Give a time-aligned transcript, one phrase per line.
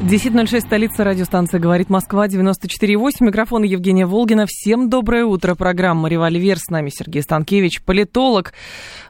[0.00, 3.16] 10.06, столица радиостанция «Говорит Москва», 94.8.
[3.18, 4.46] Микрофон Евгения Волгина.
[4.48, 5.56] Всем доброе утро.
[5.56, 6.56] Программа «Револьвер».
[6.56, 8.52] С нами Сергей Станкевич, политолог,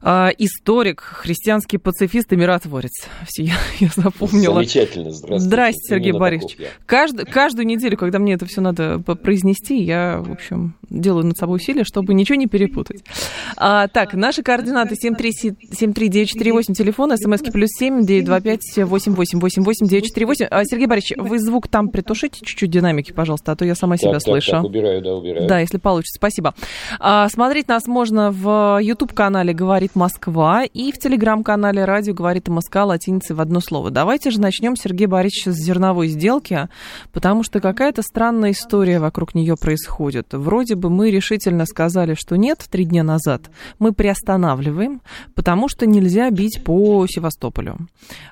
[0.01, 3.07] э, историк, христианский пацифист и миротворец.
[3.27, 4.55] Все, я, я запомнила.
[4.55, 5.11] Замечательно.
[5.11, 5.45] Здравствуйте.
[5.45, 6.57] Здрасте, Сергей Именно Борисович.
[6.87, 11.57] Кажд, каждую неделю, когда мне это все надо произнести, я, в общем, делаю над собой
[11.57, 13.05] усилия, чтобы ничего не перепутать.
[13.59, 20.79] А, так, наши координаты 73948, телефон, смски плюс 7, 925 8888 948.
[20.79, 24.13] Сергей Борисович, вы звук там притушите чуть-чуть динамики, пожалуйста, а то я сама так, себя
[24.15, 24.51] так, слышу.
[24.51, 25.49] Так, убираю, да, убираю.
[25.49, 26.55] Да, если получится, спасибо.
[26.99, 33.37] А, смотреть нас можно в YouTube-канале «Говорит Москва» и в Телеграм-канале «Радио говорит МСК» латиницей
[33.37, 33.91] в одно слово.
[33.91, 36.69] Давайте же начнем, Сергей Борисович, с зерновой сделки,
[37.13, 40.29] потому что какая-то странная история вокруг нее происходит.
[40.33, 43.51] Вроде бы мы решительно сказали, что нет, три дня назад.
[43.79, 45.03] Мы приостанавливаем,
[45.35, 47.77] потому что нельзя бить по Севастополю.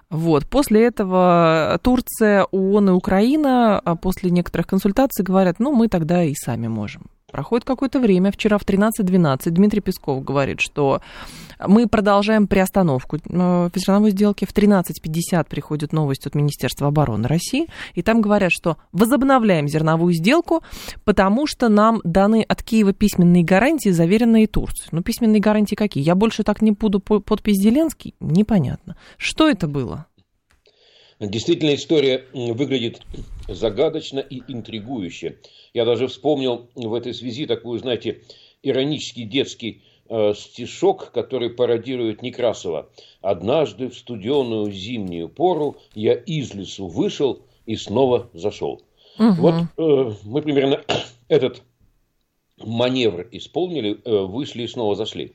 [0.08, 0.46] Вот.
[0.46, 6.34] После этого Турция, ООН и Украина а после некоторых консультаций говорят, ну, мы тогда и
[6.34, 7.06] сами можем.
[7.30, 8.30] Проходит какое-то время.
[8.30, 11.00] Вчера в 13.12 Дмитрий Песков говорит, что
[11.66, 14.44] мы продолжаем приостановку э, зерновой сделки.
[14.44, 20.62] В 13.50 приходит новость от Министерства обороны России, и там говорят, что возобновляем зерновую сделку,
[21.04, 24.88] потому что нам даны от Киева письменные гарантии, заверенные Турцией.
[24.92, 26.04] Ну, письменные гарантии какие?
[26.04, 28.14] Я больше так не буду подпись Зеленский?
[28.20, 28.96] Непонятно.
[29.16, 30.06] Что это было?
[31.18, 33.00] Действительно, история выглядит
[33.48, 35.38] загадочно и интригующе.
[35.72, 38.22] Я даже вспомнил в этой связи такую, знаете,
[38.62, 42.90] иронический детский э, стишок, который пародирует Некрасова.
[43.22, 48.82] «Однажды в студеную зимнюю пору я из лесу вышел и снова зашел».
[49.18, 49.32] Угу.
[49.38, 50.82] Вот э, мы примерно
[51.28, 51.62] этот
[52.58, 55.34] маневр исполнили, э, вышли и снова зашли.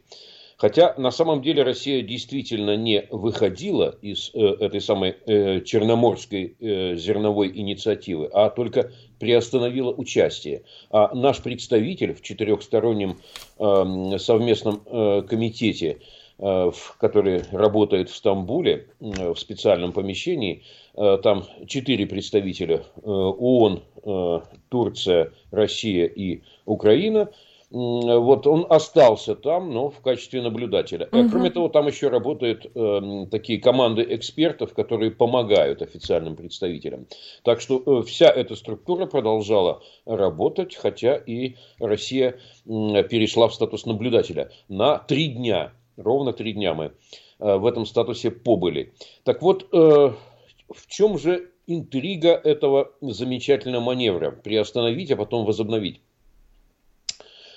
[0.62, 6.96] Хотя на самом деле Россия действительно не выходила из э, этой самой э, черноморской э,
[6.98, 10.62] зерновой инициативы, а только приостановила участие.
[10.92, 13.18] А наш представитель в четырехстороннем
[13.58, 15.98] э, совместном э, комитете,
[16.38, 20.62] э, который работает в Стамбуле э, в специальном помещении,
[20.94, 24.40] э, там четыре представителя э, ООН, э,
[24.70, 27.32] Турция, Россия и Украина–
[27.72, 31.08] вот он остался там, но в качестве наблюдателя.
[31.12, 31.30] Угу.
[31.30, 37.08] Кроме того, там еще работают э, такие команды экспертов, которые помогают официальным представителям.
[37.44, 42.32] Так что э, вся эта структура продолжала работать, хотя и Россия
[42.66, 45.72] э, перешла в статус наблюдателя на три дня.
[45.96, 46.92] Ровно три дня мы
[47.40, 48.94] э, в этом статусе побыли.
[49.24, 54.32] Так вот, э, в чем же интрига этого замечательного маневра?
[54.32, 56.02] Приостановить, а потом возобновить.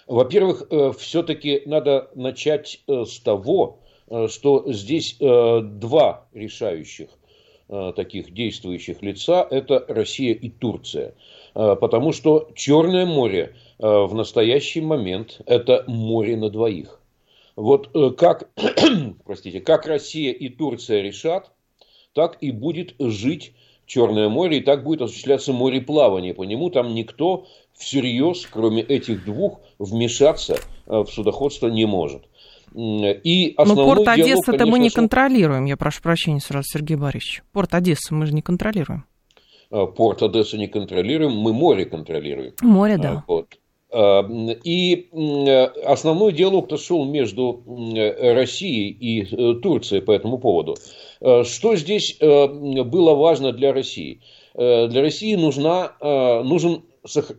[0.06, 7.08] Во-первых, э, все-таки надо начать э, с того, э, что здесь два решающих
[7.96, 11.14] таких действующих лица– это Россия и Турция.
[11.54, 17.00] Потому что Черное море в настоящий момент– это море на двоих.
[17.56, 17.88] Вот
[18.18, 18.50] как,
[19.24, 21.52] простите, как Россия и Турция решат,
[22.12, 23.54] так и будет жить
[23.86, 26.34] Черное море, и так будет осуществляться мореплавание.
[26.34, 27.46] По нему там никто
[27.76, 30.54] всерьез, кроме этих двух, вмешаться
[30.86, 32.22] э, в судоходство не может.
[32.74, 37.42] И Но порт Одесса-то мы не контролируем, я прошу прощения сразу, Сергей Борисович.
[37.52, 39.04] Порт Одесса мы же не контролируем.
[39.70, 42.54] Э, порт Одесса не контролируем, мы море контролируем.
[42.62, 43.12] Море, да.
[43.12, 43.58] Э, вот.
[44.64, 45.08] И
[45.86, 47.62] основной диалог-то шел между
[47.94, 50.76] Россией и Турцией по этому поводу.
[51.20, 54.20] Что здесь было важно для России?
[54.54, 56.82] Для России нужна, нужен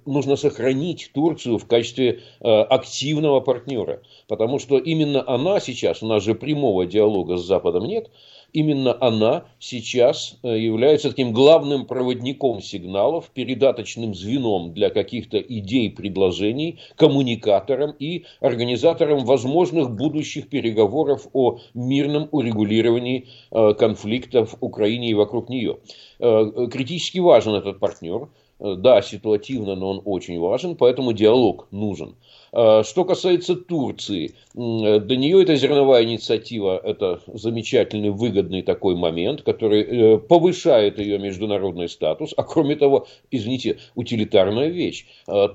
[0.06, 4.02] нужно сохранить Турцию в качестве э, активного партнера.
[4.28, 8.10] Потому что именно она сейчас, у нас же прямого диалога с Западом нет,
[8.54, 16.80] именно она сейчас э, является таким главным проводником сигналов, передаточным звеном для каких-то идей, предложений,
[16.96, 25.50] коммуникатором и организатором возможных будущих переговоров о мирном урегулировании э, конфликтов в Украине и вокруг
[25.50, 25.80] нее.
[26.18, 28.30] Критически важен этот партнер–
[28.60, 32.16] да, ситуативно, но он очень важен, поэтому диалог нужен.
[32.52, 40.18] Что касается Турции, для нее эта зерновая инициатива– это замечательный, выгодный такой момент, который э,
[40.20, 42.34] повышает ее международный статус.
[42.38, 45.06] А кроме того, извините, утилитарная вещь.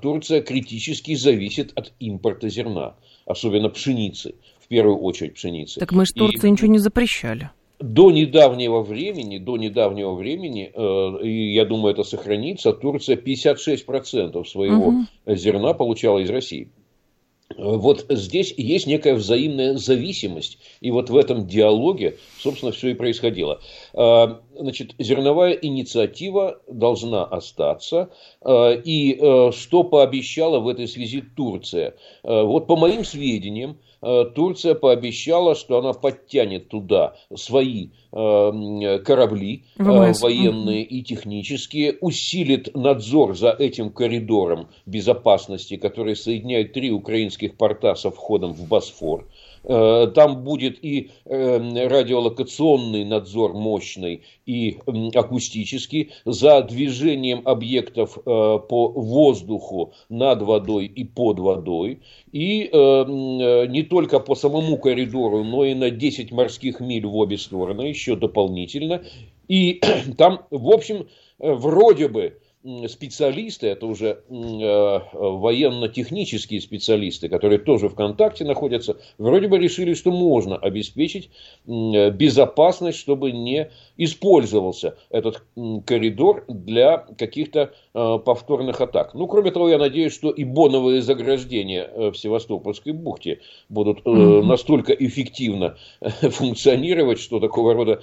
[0.03, 5.81] Турция критически зависит от импорта зерна, особенно пшеницы, в первую очередь пшеницы.
[5.81, 6.51] Так мы же Турции И...
[6.51, 12.73] ничего не запрещали до недавнего времени, до недавнего времени, э, и я думаю, это сохранится,
[12.73, 15.07] Турция 56% своего угу.
[15.27, 16.69] зерна получала из России.
[17.57, 20.59] Вот здесь есть некая взаимная зависимость.
[20.81, 23.61] И вот в этом диалоге, собственно, все и происходило.
[23.93, 28.11] А, значит, зерновая инициатива должна остаться.
[28.49, 31.97] И э, что пообещала в этой связи Турция?
[32.23, 39.83] Вот по моим сведениям, Э, Турция пообещала, что она подтянет туда свои э, корабли э,
[39.83, 40.23] ВМС.
[40.23, 48.11] военные и технические, усилит надзор за этим коридором безопасности, который соединяет три украинских порта со
[48.11, 49.27] входом в Босфор.
[49.63, 54.79] Э, там будет и эм, радиолокационный надзор мощный, и
[55.15, 62.01] акустический за движением объектов э, по воздуху над водой и под водой.
[62.33, 67.37] И э, не только по самому коридору, но и на 10 морских миль в обе
[67.37, 69.03] стороны, еще дополнительно.
[69.49, 69.83] И
[70.17, 71.07] там, в общем,
[71.39, 72.39] вроде бы
[72.89, 80.11] специалисты, это уже э, военно-технические специалисты, которые тоже в контакте находятся, вроде бы решили, что
[80.11, 81.31] можно обеспечить
[81.67, 85.43] безопасность, чтобы не использовался этот
[85.87, 89.15] коридор для каких-то э, повторных атак.
[89.15, 93.41] Ну, кроме того, я надеюсь, что и боновые заграждения э, в Севастопольской бухте
[93.71, 94.43] будут mm-hmm.
[94.43, 98.03] настолько эффективно функционировать, что такого рода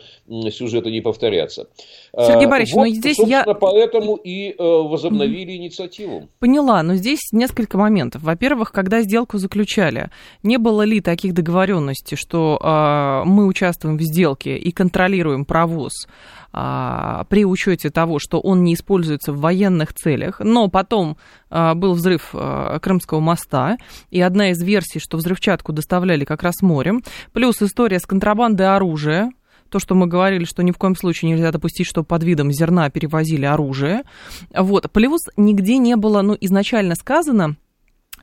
[0.49, 1.69] сюжеты не повторятся.
[2.15, 3.43] Сергей Борисович, вот, ну здесь я...
[3.43, 6.29] поэтому и Э, возобновили инициативу.
[6.39, 8.23] Поняла, но здесь несколько моментов.
[8.23, 10.09] Во-первых, когда сделку заключали,
[10.43, 16.07] не было ли таких договоренностей, что э, мы участвуем в сделке и контролируем провоз
[16.53, 21.17] э, при учете того, что он не используется в военных целях, но потом
[21.49, 22.33] э, был взрыв
[22.81, 23.77] Крымского моста,
[24.09, 27.03] и одна из версий, что взрывчатку доставляли как раз морем,
[27.33, 29.31] плюс история с контрабандой оружия,
[29.69, 32.89] то, что мы говорили, что ни в коем случае нельзя допустить, что под видом зерна
[32.89, 34.03] перевозили оружие.
[34.53, 34.91] Вот.
[34.91, 37.55] Плюс нигде не было, ну, изначально сказано,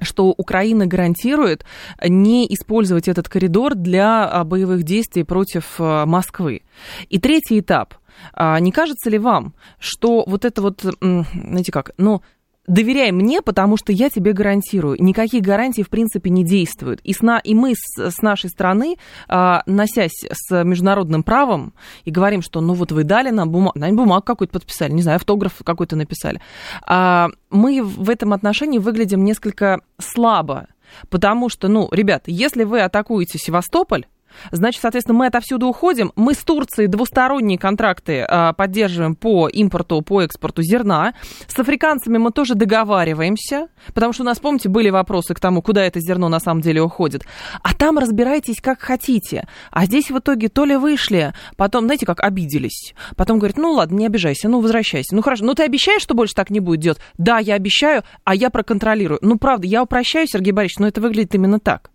[0.00, 1.64] что Украина гарантирует
[2.06, 6.62] не использовать этот коридор для а, боевых действий против а, Москвы.
[7.08, 7.94] И третий этап.
[8.32, 12.22] А, не кажется ли вам, что вот это вот, знаете как, ну,
[12.66, 14.96] доверяй мне, потому что я тебе гарантирую.
[15.00, 17.00] Никакие гарантии, в принципе, не действуют.
[17.02, 18.96] И, сна, и мы с, с нашей стороны,
[19.28, 21.74] а, носясь с международным правом,
[22.04, 25.16] и говорим, что ну вот вы дали нам бумагу, нам бумагу какую-то подписали, не знаю,
[25.16, 26.40] автограф какой-то написали.
[26.86, 30.68] А, мы в этом отношении выглядим несколько слабо.
[31.08, 34.06] Потому что, ну, ребята, если вы атакуете Севастополь,
[34.50, 36.12] Значит, соответственно, мы отовсюду уходим.
[36.16, 41.14] Мы с Турцией двусторонние контракты а, поддерживаем по импорту, по экспорту зерна.
[41.46, 45.84] С африканцами мы тоже договариваемся, потому что у нас, помните, были вопросы к тому, куда
[45.84, 47.24] это зерно на самом деле уходит.
[47.62, 49.46] А там разбирайтесь как хотите.
[49.70, 52.94] А здесь в итоге то ли вышли, потом, знаете, как обиделись.
[53.16, 55.14] Потом говорят, ну ладно, не обижайся, ну возвращайся.
[55.14, 56.98] Ну хорошо, ну ты обещаешь, что больше так не будет делать?
[57.18, 59.18] Да, я обещаю, а я проконтролирую.
[59.22, 61.90] Ну правда, я упрощаю, Сергей Борисович, но это выглядит именно так.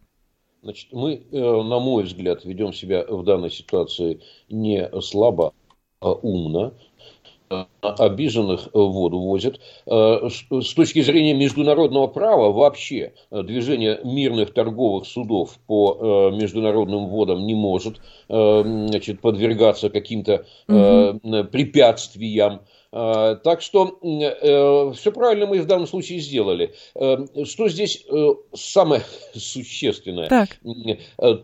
[0.61, 4.19] Значит, мы, э, на мой взгляд, ведем себя в данной ситуации
[4.49, 5.53] не слабо,
[6.01, 6.73] а умно.
[7.81, 9.59] Обиженных воду возят.
[9.87, 15.97] Э, с точки зрения международного права вообще движение мирных торговых судов по
[16.31, 21.45] э, международным водам не может значит, подвергаться каким-то угу.
[21.45, 26.73] препятствиям так что э, все правильно мы в данном случае сделали.
[26.95, 29.03] Э, что здесь э, самое
[29.35, 30.27] существенное?
[30.27, 30.59] Так.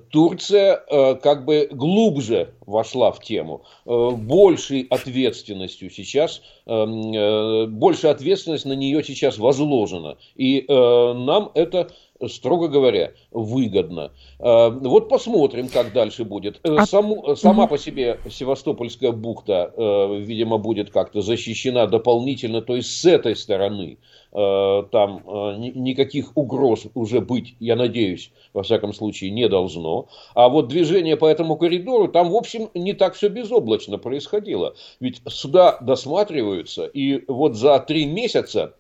[0.10, 3.64] Турция как бы глубже вошла в тему.
[3.86, 10.18] Большей ответственностью сейчас, больше ответственность на нее сейчас возложена.
[10.36, 11.92] И нам это
[12.30, 14.12] строго говоря, выгодно.
[14.40, 16.60] А, вот посмотрим, как дальше будет.
[16.64, 22.76] Э, а Саму, сама по себе Севастопольская бухта, э, видимо, будет как-то защищена дополнительно, то
[22.76, 23.98] есть с этой стороны
[24.32, 25.24] э, там
[25.58, 30.08] никаких угроз уже быть, я надеюсь, во всяком случае, не должно.
[30.34, 34.76] А вот движение по этому коридору, там, в общем, не так все безоблачно происходило.
[35.00, 38.74] Ведь сюда досматриваются, и вот за три месяца,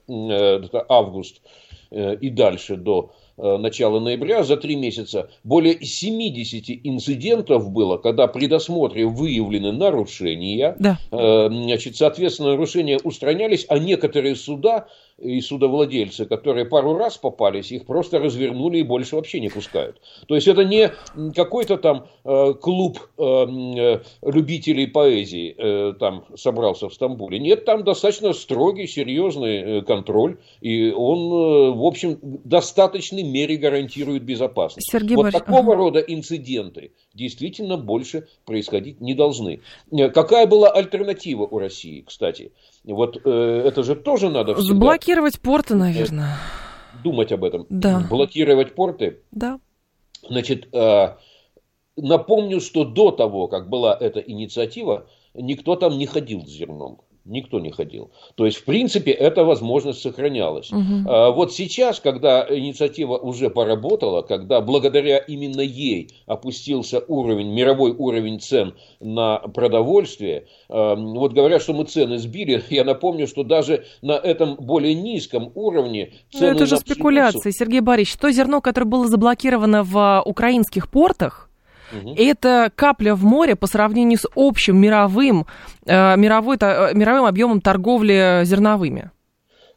[0.89, 1.41] август
[1.91, 8.47] и дальше до э, начала ноября, за три месяца, более 70 инцидентов было, когда при
[8.47, 10.75] досмотре выявлены нарушения.
[10.79, 10.97] Да.
[11.11, 14.87] Э, значит, соответственно, нарушения устранялись, а некоторые суда
[15.17, 20.01] и судовладельцы, которые пару раз попались, их просто развернули и больше вообще не пускают.
[20.27, 20.91] То есть это не
[21.33, 27.39] какой-то там э, клуб э, э, любителей поэзии э, там собрался в Стамбуле.
[27.39, 33.55] Нет, там достаточно строгий, серьезный э, контроль, и он, э, в общем, в достаточной мере
[33.55, 34.91] гарантирует безопасность.
[34.91, 35.39] Сергей вот Борис...
[35.39, 35.75] такого ага.
[35.75, 39.61] рода инциденты действительно больше происходить не должны.
[40.13, 42.51] Какая была альтернатива у России, кстати?
[42.93, 44.73] Вот э, это же тоже надо всегда...
[44.73, 46.37] Заблокировать порты, наверное.
[47.03, 47.65] Думать об этом.
[47.69, 48.05] Да.
[48.09, 49.21] Блокировать порты.
[49.31, 49.59] Да.
[50.29, 51.15] Значит, э,
[51.97, 57.01] напомню, что до того, как была эта инициатива, никто там не ходил с зерном.
[57.25, 58.11] Никто не ходил.
[58.35, 60.71] То есть, в принципе, эта возможность сохранялась.
[60.71, 61.09] Угу.
[61.09, 68.39] А вот сейчас, когда инициатива уже поработала, когда благодаря именно ей опустился уровень, мировой уровень
[68.39, 74.13] цен на продовольствие, а, вот говорят, что мы цены сбили, я напомню, что даже на
[74.13, 76.51] этом более низком уровне ну, цены...
[76.51, 78.19] Но это же спекуляции, Сергей Борисович.
[78.19, 81.44] То зерно, которое было заблокировано в украинских портах,
[81.91, 82.15] Угу.
[82.17, 85.45] Это капля в море по сравнению с общим мировым,
[85.85, 89.11] э, мировой, э, мировым объемом торговли зерновыми.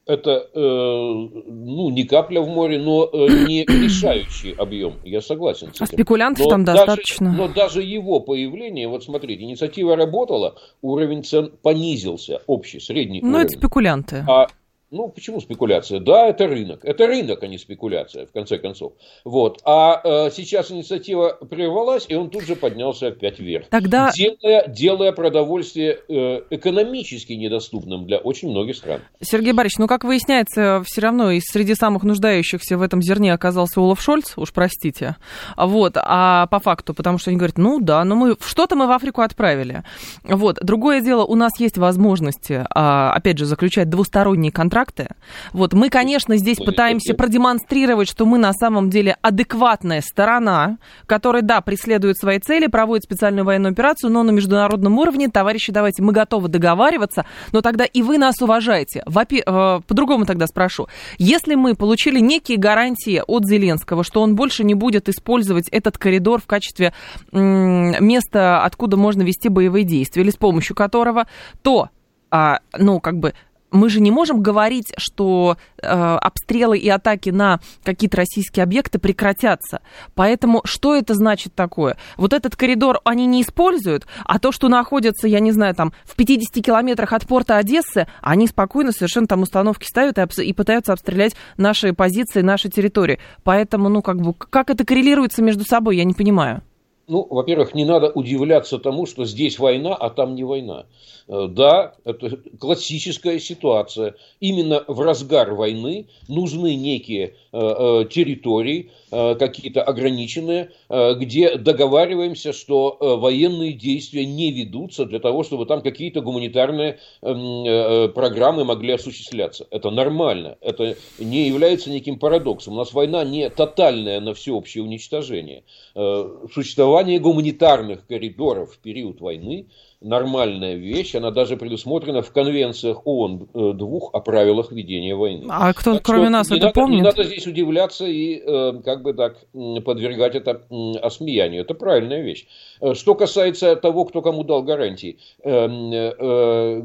[0.09, 4.95] Это э, ну, не капля в море, но э, не решающий объем.
[5.05, 5.85] Я согласен с этим.
[5.85, 7.31] А спекулянтов но там даже, достаточно.
[7.31, 13.51] Но даже его появление, вот смотрите, инициатива работала, уровень цен понизился, общий, средний ну, это
[13.51, 14.25] спекулянты.
[14.27, 14.47] А
[14.91, 16.01] ну, почему спекуляция?
[16.01, 16.83] Да, это рынок.
[16.83, 18.95] Это рынок, а не спекуляция, в конце концов.
[19.23, 19.61] Вот.
[19.65, 23.67] А э, сейчас инициатива прервалась, и он тут же поднялся опять вверх.
[23.69, 24.11] Тогда...
[24.17, 29.03] Делая, делая продовольствие э, экономически недоступным для очень многих стран.
[29.21, 33.81] Сергей Борисович, ну, как выясняется, все равно из среди самых нуждающихся в этом зерне оказался
[33.81, 35.17] Олаф Шольц, уж простите.
[35.59, 35.95] Вот.
[35.97, 39.21] А по факту, потому что они говорят, ну да, но мы что-то мы в Африку
[39.21, 39.83] отправили.
[40.25, 40.57] Вот.
[40.63, 45.09] Другое дело, у нас есть возможности, а, опять же, заключать двусторонние контракты контракты.
[45.53, 51.61] Вот мы, конечно, здесь пытаемся продемонстрировать, что мы на самом деле адекватная сторона, которая, да,
[51.61, 56.49] преследует свои цели, проводит специальную военную операцию, но на международном уровне, товарищи, давайте, мы готовы
[56.49, 59.03] договариваться, но тогда и вы нас уважаете.
[59.05, 60.89] Э, по-другому тогда спрошу.
[61.19, 66.41] Если мы получили некие гарантии от Зеленского, что он больше не будет использовать этот коридор
[66.41, 66.93] в качестве
[67.33, 71.27] места, откуда можно вести боевые действия, или с помощью которого,
[71.63, 71.89] то
[72.31, 73.35] а, ну, как бы
[73.71, 79.81] мы же не можем говорить, что э, обстрелы и атаки на какие-то российские объекты прекратятся.
[80.15, 81.97] Поэтому что это значит такое?
[82.17, 86.17] Вот этот коридор они не используют, а то, что находится, я не знаю, там в
[86.17, 91.35] 50 километрах от порта Одессы, они спокойно совершенно там установки ставят и, и пытаются обстрелять
[91.57, 93.19] наши позиции, наши территории.
[93.45, 96.63] Поэтому, ну, как бы, как это коррелируется между собой, я не понимаю.
[97.09, 100.85] Ну, во-первых, не надо удивляться тому, что здесь война, а там не война.
[101.27, 104.15] Э, да, это классическая ситуация.
[104.41, 113.73] Именно в разгар войны нужны некие э, э, территории, какие-то ограниченные, где договариваемся, что военные
[113.73, 119.67] действия не ведутся для того, чтобы там какие-то гуманитарные эм, программы могли осуществляться.
[119.71, 120.57] Это нормально.
[120.61, 122.75] Это не является неким парадоксом.
[122.75, 125.65] У нас война не тотальная на всеобщее уничтожение.
[125.95, 129.67] Существование гуманитарных коридоров в период войны
[130.01, 135.47] нормальная вещь, она даже предусмотрена в конвенциях ООН э, двух о правилах ведения войны.
[135.51, 136.97] А кто, так кроме нас, это надо, помнит?
[136.99, 139.39] Не надо здесь удивляться и э, как бы так
[139.85, 140.63] подвергать это
[141.03, 141.63] осмеянию.
[141.63, 142.47] Это правильная вещь.
[142.81, 145.19] Э, что касается того, кто кому дал гарантии.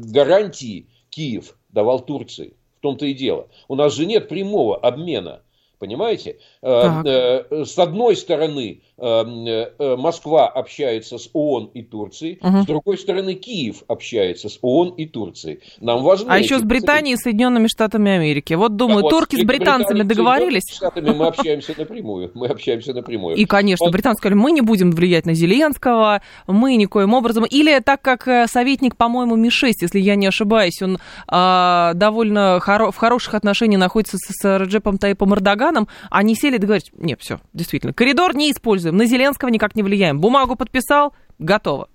[0.04, 2.54] Гарантии Киев давал Турции.
[2.78, 3.48] В том-то и дело.
[3.68, 5.40] У нас же нет прямого обмена
[5.84, 6.38] Понимаете?
[6.64, 7.06] Так.
[7.50, 12.62] С одной стороны, Эм, э, Москва общается с ООН и Турцией, угу.
[12.62, 15.58] с другой стороны Киев общается с ООН и Турцией.
[15.80, 16.32] Нам важно.
[16.32, 18.54] А еще с Британией и Соединенными Штатами Америки.
[18.54, 20.62] Вот думаю, да, турки вот, с британцами договорились.
[20.62, 22.30] С Штатами мы общаемся напрямую.
[22.34, 23.34] Мы общаемся напрямую.
[23.34, 27.44] И, конечно, британцы сказали, мы не будем влиять на Зеленского, мы никоим образом.
[27.46, 32.92] Или так как э, советник, по-моему, Ми-6, если я не ошибаюсь, он а, довольно хоро-
[32.92, 37.92] в хороших отношениях находится с, Реджепом Таипом Эрдоганом, они сели и договорились, нет, все, действительно,
[37.92, 38.96] коридор не используем.
[38.96, 40.20] На Зеленского никак не влияем.
[40.20, 41.88] Бумагу подписал, готово.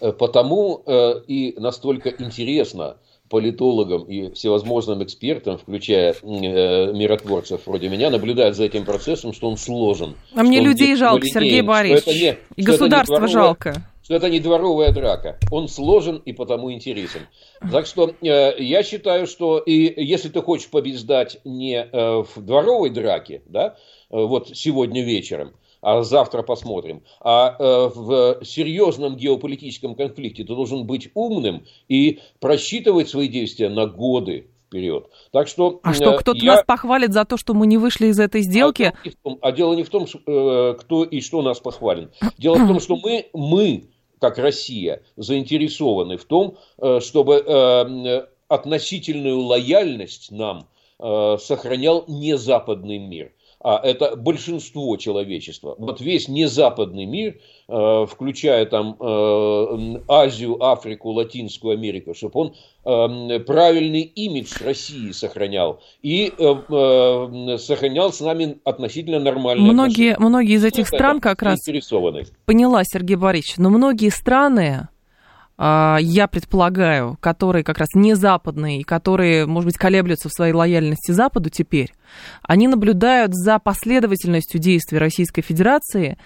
[0.00, 2.96] Э, потому э, и настолько интересно
[3.28, 9.56] политологам и всевозможным экспертам, включая э, миротворцев вроде меня, наблюдать за этим процессом, что он
[9.56, 10.14] сложен.
[10.34, 12.22] А мне людей жалко, Сергей Борисович.
[12.22, 15.38] Не, и государство жалко что это не дворовая драка.
[15.52, 17.26] Он сложен и потому интересен.
[17.70, 22.88] Так что э, я считаю, что и если ты хочешь побеждать не э, в дворовой
[22.88, 23.76] драке, да,
[24.08, 27.02] э, вот сегодня вечером, а завтра посмотрим.
[27.20, 33.84] А э, в серьезном геополитическом конфликте ты должен быть умным и просчитывать свои действия на
[33.84, 35.10] годы вперед.
[35.32, 36.54] Так что, а что, кто-то я...
[36.54, 38.94] нас похвалит за то, что мы не вышли из этой сделки?
[39.04, 42.10] А, том, а дело не в том, э, кто и что нас похвален.
[42.38, 43.84] Дело в том, что мы, мы,
[44.20, 50.68] как Россия, заинтересованы в том, э, чтобы э, относительную лояльность нам
[51.00, 53.30] сохранял не западный мир
[53.60, 55.74] а это большинство человечества.
[55.78, 57.38] Вот весь незападный мир,
[57.68, 65.80] э, включая там э, Азию, Африку, Латинскую Америку, чтобы он э, правильный имидж России сохранял
[66.02, 66.32] и
[67.58, 70.28] сохранял с нами относительно нормальные многие, отношения.
[70.28, 71.58] Многие из этих стран как раз...
[72.44, 74.88] Поняла, Сергей Борисович, но многие страны
[75.58, 81.10] я предполагаю, которые как раз не западные, и которые, может быть, колеблются в своей лояльности
[81.10, 81.92] Западу теперь,
[82.42, 86.18] они наблюдают за последовательностью действий Российской Федерации,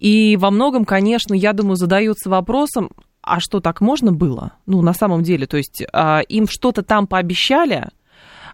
[0.00, 2.90] и во многом, конечно, я думаю, задаются вопросом,
[3.22, 4.54] а что так можно было?
[4.66, 7.88] Ну, на самом деле, то есть а, им что-то там пообещали,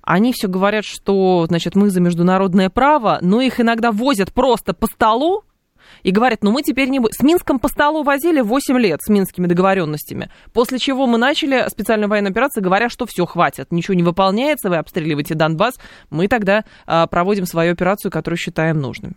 [0.02, 4.86] они все говорят, что, значит, мы за международное право, но их иногда возят просто по
[4.86, 5.42] столу,
[6.02, 7.00] и говорят, ну мы теперь не.
[7.10, 12.08] С Минском по столу возили 8 лет с минскими договоренностями, после чего мы начали специальную
[12.08, 15.74] военную операцию, говоря, что все, хватит, ничего не выполняется, вы обстреливаете Донбасс,
[16.10, 19.16] мы тогда а, проводим свою операцию, которую считаем нужным.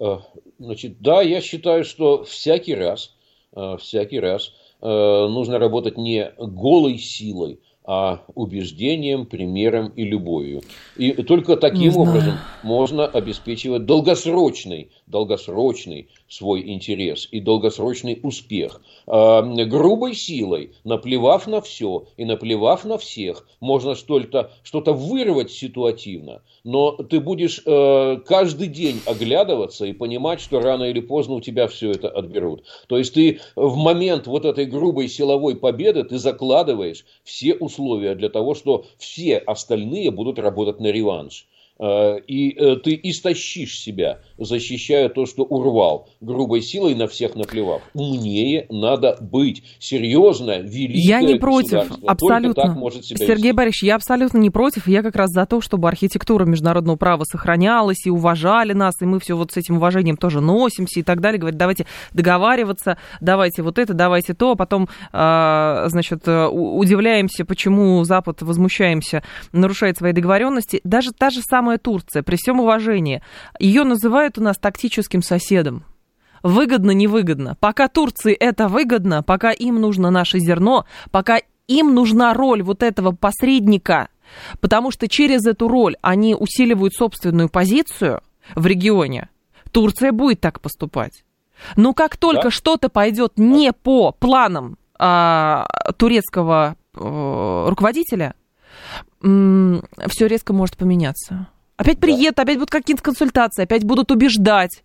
[0.00, 0.18] Э,
[0.58, 3.14] значит, да, я считаю, что всякий раз,
[3.54, 10.62] э, всякий раз э, нужно работать не голой силой, а убеждением, примером и любовью.
[10.96, 18.80] И только таким образом можно обеспечивать долгосрочный, долгосрочный свой интерес и долгосрочный успех.
[19.06, 26.42] А, грубой силой, наплевав на все и наплевав на всех, можно что-то что вырвать ситуативно,
[26.64, 31.68] но ты будешь э, каждый день оглядываться и понимать, что рано или поздно у тебя
[31.68, 32.64] все это отберут.
[32.88, 38.30] То есть ты в момент вот этой грубой силовой победы ты закладываешь все условия для
[38.30, 41.46] того, что все остальные будут работать на реванш.
[41.82, 47.82] Э, и э, ты истощишь себя, защищая то, что урвал, грубой силой на всех наплевав.
[47.92, 49.64] Умнее надо быть.
[49.80, 52.62] Серьезно, великое Я не против, абсолютно.
[52.62, 53.52] так может себя Сергей вести.
[53.52, 54.86] Борисович, я абсолютно не против.
[54.86, 59.18] Я как раз за то, чтобы архитектура международного права сохранялась и уважали нас, и мы
[59.18, 61.40] все вот с этим уважением тоже носимся и так далее.
[61.40, 68.04] Говорят, давайте договариваться, давайте вот это, давайте то, а потом, а, значит, э, удивляемся, почему
[68.04, 70.80] Запад, возмущаемся, нарушает свои договоренности.
[70.84, 73.22] Даже та же самая самая Турция, при всем уважении,
[73.58, 75.84] ее называют у нас тактическим соседом.
[76.42, 77.56] Выгодно, невыгодно.
[77.60, 83.12] Пока Турции это выгодно, пока им нужно наше зерно, пока им нужна роль вот этого
[83.12, 84.08] посредника,
[84.60, 88.20] потому что через эту роль они усиливают собственную позицию
[88.56, 89.28] в регионе,
[89.70, 91.24] Турция будет так поступать.
[91.76, 92.50] Но как только да.
[92.50, 98.34] что-то пойдет не по планам а, турецкого а, руководителя,
[99.22, 101.48] все резко может поменяться.
[101.82, 102.42] Опять приедут, да.
[102.42, 104.84] опять будут какие-то консультации, опять будут убеждать.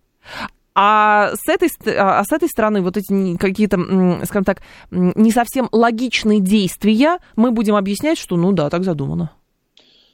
[0.74, 3.78] А с этой, а с этой стороны вот эти какие-то,
[4.26, 9.32] скажем так, не совсем логичные действия мы будем объяснять, что ну да, так задумано.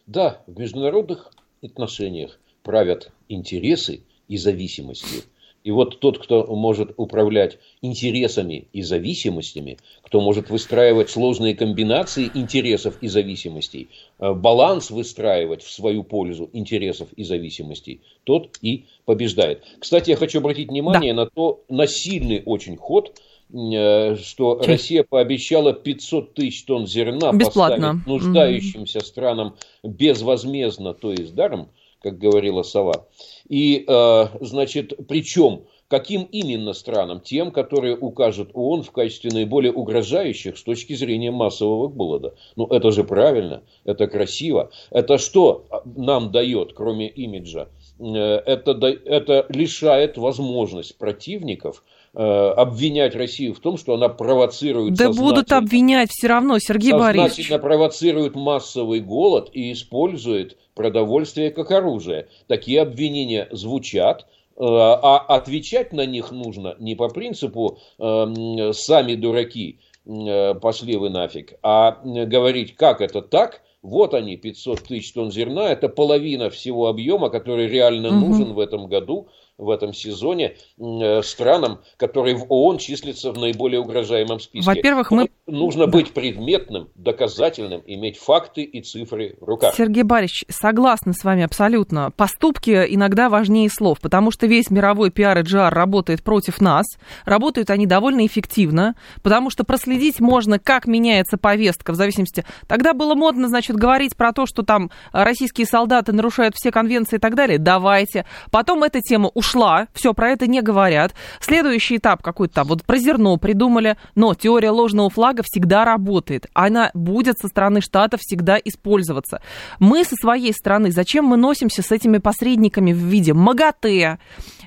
[0.06, 5.24] Да, в международных отношениях правят интересы и зависимости.
[5.64, 12.98] И вот тот, кто может управлять интересами и зависимостями, кто может выстраивать сложные комбинации интересов
[13.02, 13.88] и зависимостей,
[14.20, 19.64] э, баланс выстраивать в свою пользу интересов и зависимостей, тот и побеждает.
[19.80, 21.24] Кстати, я хочу обратить внимание да.
[21.24, 23.18] на то, на сильный очень ход,
[23.54, 24.68] э, что Чуть.
[24.68, 27.76] Россия пообещала 500 тысяч тонн зерна Бесплатно.
[27.76, 29.06] поставить нуждающимся mm-hmm.
[29.06, 31.70] странам безвозмездно, то есть даром,
[32.04, 33.08] как говорила Сова.
[33.48, 35.64] И, э, значит, причем
[35.94, 37.20] Каким именно странам?
[37.20, 42.34] Тем, которые укажет ООН в качестве наиболее угрожающих с точки зрения массового голода.
[42.56, 44.72] Ну, это же правильно, это красиво.
[44.90, 47.68] Это что нам дает, кроме имиджа?
[48.00, 51.84] Э, это, это лишает возможность противников
[52.16, 57.48] обвинять Россию в том, что она провоцирует Да будут обвинять все равно, Сергей Борисович.
[57.48, 62.28] Сознательно провоцирует массовый голод и использует продовольствие как оружие.
[62.48, 64.26] Такие обвинения звучат, э,
[64.60, 71.54] а отвечать на них нужно не по принципу э, «сами дураки, э, пошли вы нафиг»,
[71.64, 77.30] а говорить, как это так, вот они, 500 тысяч тонн зерна, это половина всего объема,
[77.30, 78.28] который реально угу.
[78.28, 83.80] нужен в этом году в этом сезоне э, странам, которые в ООН числятся в наиболее
[83.80, 84.68] угрожаемом списке.
[84.68, 85.30] Во-первых, мы...
[85.46, 89.76] Нужно быть предметным, доказательным, иметь факты и цифры в руках.
[89.76, 92.12] Сергей Борисович, согласна с вами абсолютно.
[92.12, 96.86] Поступки иногда важнее слов, потому что весь мировой пиар и джар работает против нас.
[97.26, 102.46] Работают они довольно эффективно, потому что проследить можно, как меняется повестка в зависимости...
[102.66, 107.20] Тогда было модно, значит, говорить про то, что там российские солдаты нарушают все конвенции и
[107.20, 107.58] так далее.
[107.58, 108.26] Давайте.
[108.50, 111.14] Потом эта тема ушла, все, про это не говорят.
[111.42, 116.46] Следующий этап какой-то там, вот про зерно придумали, но теория ложного флага всегда работает.
[116.54, 119.42] Она будет со стороны Штатов всегда использоваться.
[119.80, 124.20] Мы со своей стороны, зачем мы носимся с этими посредниками в виде МАГАТЭ,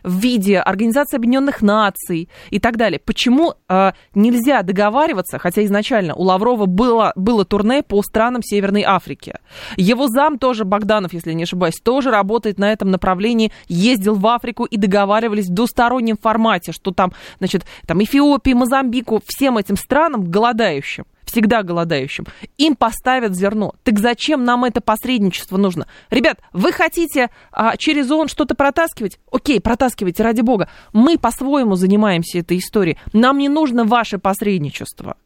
[0.07, 3.01] в виде Организации Объединенных Наций и так далее.
[3.05, 9.35] Почему э, нельзя договариваться, хотя изначально у Лаврова было, было турне по странам Северной Африки.
[9.77, 14.65] Его зам тоже, Богданов, если не ошибаюсь, тоже работает на этом направлении, ездил в Африку
[14.65, 21.05] и договаривались в двустороннем формате, что там, значит, там Эфиопии, Мозамбику, всем этим странам голодающим
[21.37, 22.25] всегда голодающим,
[22.57, 23.75] им поставят зерно.
[23.85, 25.87] Так зачем нам это посредничество нужно?
[26.09, 29.19] Ребят, вы хотите а, через ООН что-то протаскивать?
[29.31, 30.71] Окей, протаскивайте, ради бога.
[30.95, 32.97] Мы по-своему занимаемся этой историей.
[33.13, 35.17] Нам не нужно ваше посредничество.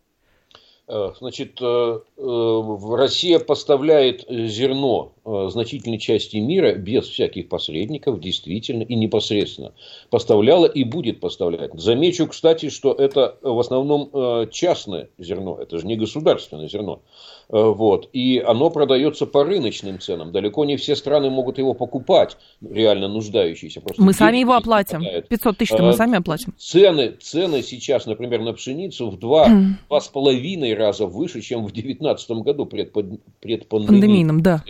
[0.88, 8.94] Э, значит, э, э, Россия поставляет зерно значительной части мира без всяких посредников, действительно и
[8.94, 9.72] непосредственно.
[10.10, 11.72] Поставляла и будет поставлять.
[11.74, 17.02] Замечу, кстати, что это в основном частное зерно, это же не государственное зерно.
[17.50, 18.08] Э, вот.
[18.12, 20.32] И оно продается по рыночным ценам.
[20.32, 23.80] Далеко не все страны могут его покупать, реально нуждающиеся.
[23.80, 25.02] Просто мы сами его оплатим.
[25.28, 26.54] 500 тысяч мы э, сами оплатим.
[26.56, 29.48] Цены, цены сейчас, например, на пшеницу в два,
[29.88, 33.20] два с половиной раза выше, чем в 2019 году предпандемийном.
[33.68, 34.64] Пандемийном, да.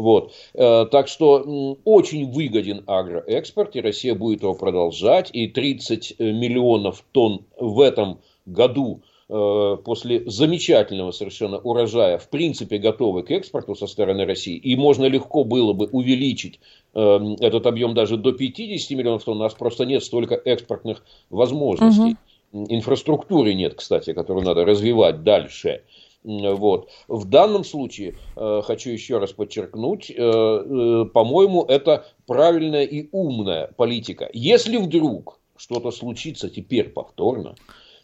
[0.00, 0.32] Вот.
[0.54, 5.30] Э, так что очень выгоден агроэкспорт, и Россия будет его продолжать.
[5.32, 13.22] И 30 миллионов тонн в этом году Э, после замечательного совершенно урожая, в принципе, готовы
[13.22, 16.58] к экспорту со стороны России, и можно легко было бы увеличить
[16.94, 22.16] э, этот объем даже до 50 миллионов тонн, у нас просто нет столько экспортных возможностей.
[22.50, 22.66] Угу.
[22.70, 25.84] Инфраструктуры нет, кстати, которую надо развивать дальше.
[26.22, 26.90] Вот.
[27.08, 33.70] В данном случае, э, хочу еще раз подчеркнуть, э, э, по-моему, это правильная и умная
[33.76, 34.28] политика.
[34.32, 37.54] Если вдруг что-то случится теперь повторно,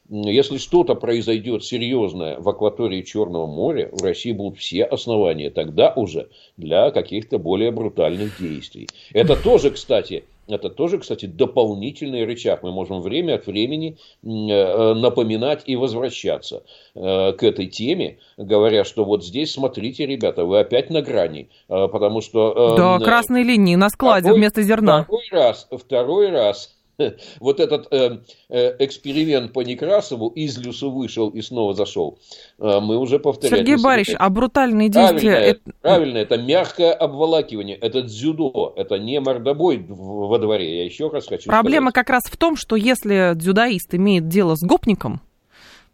[0.09, 6.29] если что-то произойдет серьезное в акватории Черного моря, в России будут все основания тогда уже
[6.57, 8.89] для каких-то более брутальных действий.
[9.13, 12.63] Это тоже, кстати, это тоже, кстати, дополнительный рычаг.
[12.63, 16.63] Мы можем время от времени э, напоминать и возвращаться
[16.95, 21.89] э, к этой теме, говоря, что вот здесь, смотрите, ребята, вы опять на грани, э,
[21.89, 22.77] потому что...
[22.77, 25.05] Да, красные линии на складе второй, вместо зерна.
[25.05, 26.76] Второй раз, второй раз
[27.41, 32.19] вот этот э, э, эксперимент по Некрасову из Люсу вышел и снова зашел.
[32.59, 33.67] Э, мы уже повторяем.
[33.67, 35.31] Сергей Борисович, а брутальные действия...
[35.31, 35.73] Правильно, это...
[35.81, 41.51] правильно, это мягкое обволакивание, это дзюдо, это не мордобой во дворе, я еще раз хочу
[41.51, 42.07] Проблема сказать.
[42.07, 45.21] как раз в том, что если дзюдоист имеет дело с гопником,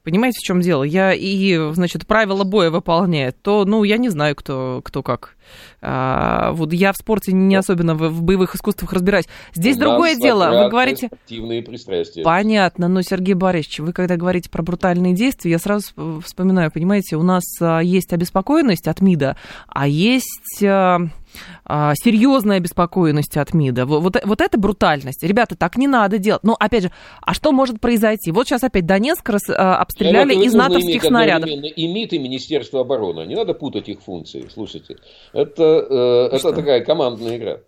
[0.04, 0.82] Понимаете, в чем дело?
[0.82, 5.36] Я и, значит, правила боя выполняет, то, ну, я не знаю, кто, кто как.
[5.80, 9.26] А, вот я в спорте не особенно в, в боевых искусствах разбираюсь.
[9.54, 10.64] Здесь другое дело.
[10.64, 11.06] Вы говорите...
[11.06, 12.22] Спортивные пристрастия.
[12.22, 17.22] Понятно, но, Сергей Борисович, вы когда говорите про брутальные действия, я сразу вспоминаю, понимаете, у
[17.22, 19.36] нас а, есть обеспокоенность от МИДа,
[19.68, 20.98] а есть а,
[21.66, 23.86] серьезная обеспокоенность от МИДа.
[23.86, 25.22] Вот, вот это брутальность.
[25.22, 26.42] Ребята, так не надо делать.
[26.42, 28.32] Ну, опять же, а что может произойти?
[28.32, 31.48] Вот сейчас опять Донецк раз, а, обстреляли ну, из натовских снарядов.
[31.48, 33.26] И МИД, и Министерство обороны.
[33.26, 34.48] Не надо путать их функции.
[34.52, 34.96] Слушайте,
[35.32, 35.62] это,
[36.32, 37.60] э, это такая командная игра.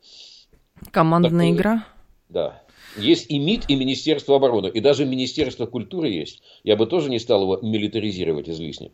[0.91, 1.87] Командная Такое, игра?
[2.29, 2.63] Да.
[2.97, 4.69] Есть и МИД, и Министерство обороны.
[4.69, 6.43] И даже Министерство культуры есть.
[6.63, 8.93] Я бы тоже не стал его милитаризировать излишне.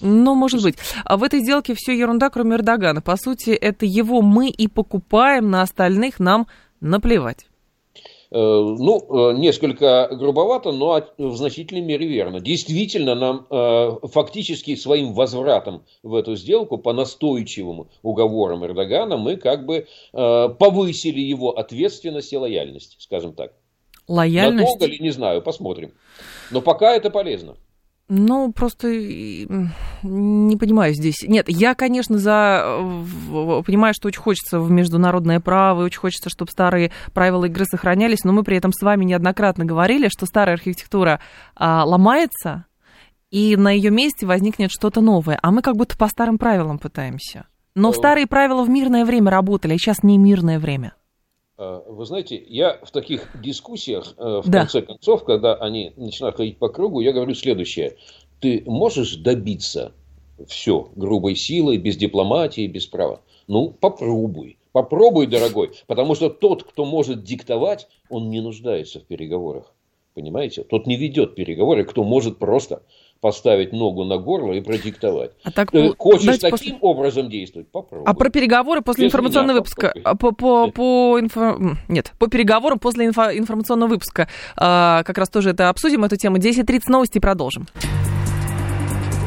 [0.00, 0.76] Ну, может быть.
[1.04, 3.02] А в этой сделке все ерунда, кроме Эрдогана.
[3.02, 6.46] По сути, это его мы и покупаем, на остальных нам
[6.80, 7.46] наплевать.
[8.32, 12.38] Э, ну, э, несколько грубовато, но в значительной мере верно.
[12.40, 19.66] Действительно, нам э, фактически своим возвратом в эту сделку по настойчивым уговорам Эрдогана мы как
[19.66, 23.52] бы повысили его ответственность и лояльность, скажем так.
[24.06, 24.74] Лояльность?
[24.74, 25.92] Надолго ли, не знаю, посмотрим.
[26.52, 27.56] Но пока это полезно.
[28.12, 31.22] Ну, просто не понимаю здесь.
[31.22, 32.80] Нет, я, конечно, за...
[33.64, 38.32] Понимаю, что очень хочется в международное право, очень хочется, чтобы старые правила игры сохранялись, но
[38.32, 41.20] мы при этом с вами неоднократно говорили, что старая архитектура
[41.54, 42.64] а, ломается,
[43.30, 45.38] и на ее месте возникнет что-то новое.
[45.40, 47.46] А мы как будто по старым правилам пытаемся.
[47.76, 50.94] Но старые правила в мирное время работали, а сейчас не мирное время.
[51.60, 54.60] Вы знаете, я в таких дискуссиях, в да.
[54.60, 57.96] конце концов, когда они начинают ходить по кругу, я говорю следующее.
[58.40, 59.92] Ты можешь добиться
[60.48, 63.20] все грубой силой, без дипломатии, без права?
[63.46, 64.56] Ну, попробуй.
[64.72, 65.72] Попробуй, дорогой.
[65.86, 69.74] Потому что тот, кто может диктовать, он не нуждается в переговорах.
[70.14, 70.62] Понимаете?
[70.62, 72.82] Тот не ведет переговоры, кто может просто
[73.20, 75.32] поставить ногу на горло и продиктовать.
[75.44, 76.78] А так, Ты хочешь таким после...
[76.80, 77.68] образом действовать?
[77.68, 78.06] Попробуй.
[78.06, 79.92] А про переговоры после Без информационного выпуска?
[80.04, 81.56] А по, по, по инфо...
[81.88, 83.30] Нет, по переговорам после инфо...
[83.32, 86.38] информационного выпуска а, как раз тоже это обсудим, эту тему.
[86.38, 87.66] 10.30 новости продолжим.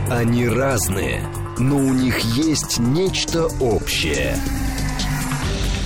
[0.10, 1.22] Они разные,
[1.58, 4.36] но у них есть нечто общее.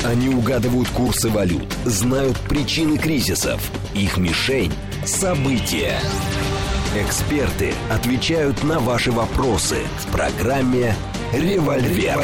[0.06, 3.72] Они угадывают курсы валют, знают причины кризисов.
[3.94, 4.72] Их мишень–
[5.06, 5.98] события.
[6.96, 10.96] Эксперты отвечают на ваши вопросы в программе
[11.34, 12.18] «Револьвер».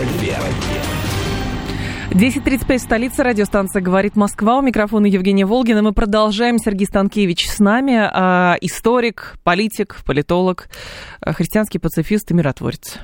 [2.11, 4.59] 10.35, столица, радиостанция «Говорит Москва».
[4.59, 5.81] У микрофона Евгения Волгина.
[5.81, 6.59] Мы продолжаем.
[6.59, 8.09] Сергей Станкевич с нами.
[8.09, 10.69] А, историк, политик, политолог,
[11.19, 12.99] а, христианский пацифист и миротворец.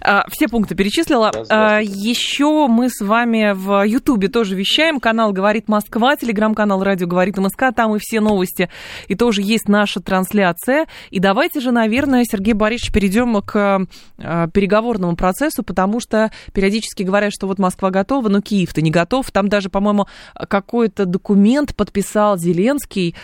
[0.00, 1.32] А, все пункты перечислила.
[1.48, 5.00] А, еще мы с вами в Ютубе тоже вещаем.
[5.00, 7.64] Канал «Говорит Москва», телеграм-канал «Радио говорит МСК».
[7.74, 8.68] Там и все новости.
[9.08, 10.86] И тоже есть наша трансляция.
[11.10, 13.86] И давайте же, наверное, Сергей Борисович, перейдем к
[14.18, 19.30] а, переговорному процессу, потому что периодически говорят, что вот Москва готова, но Киев-то не готов.
[19.30, 23.14] Там даже, по-моему, какой-то документ подписал Зеленский,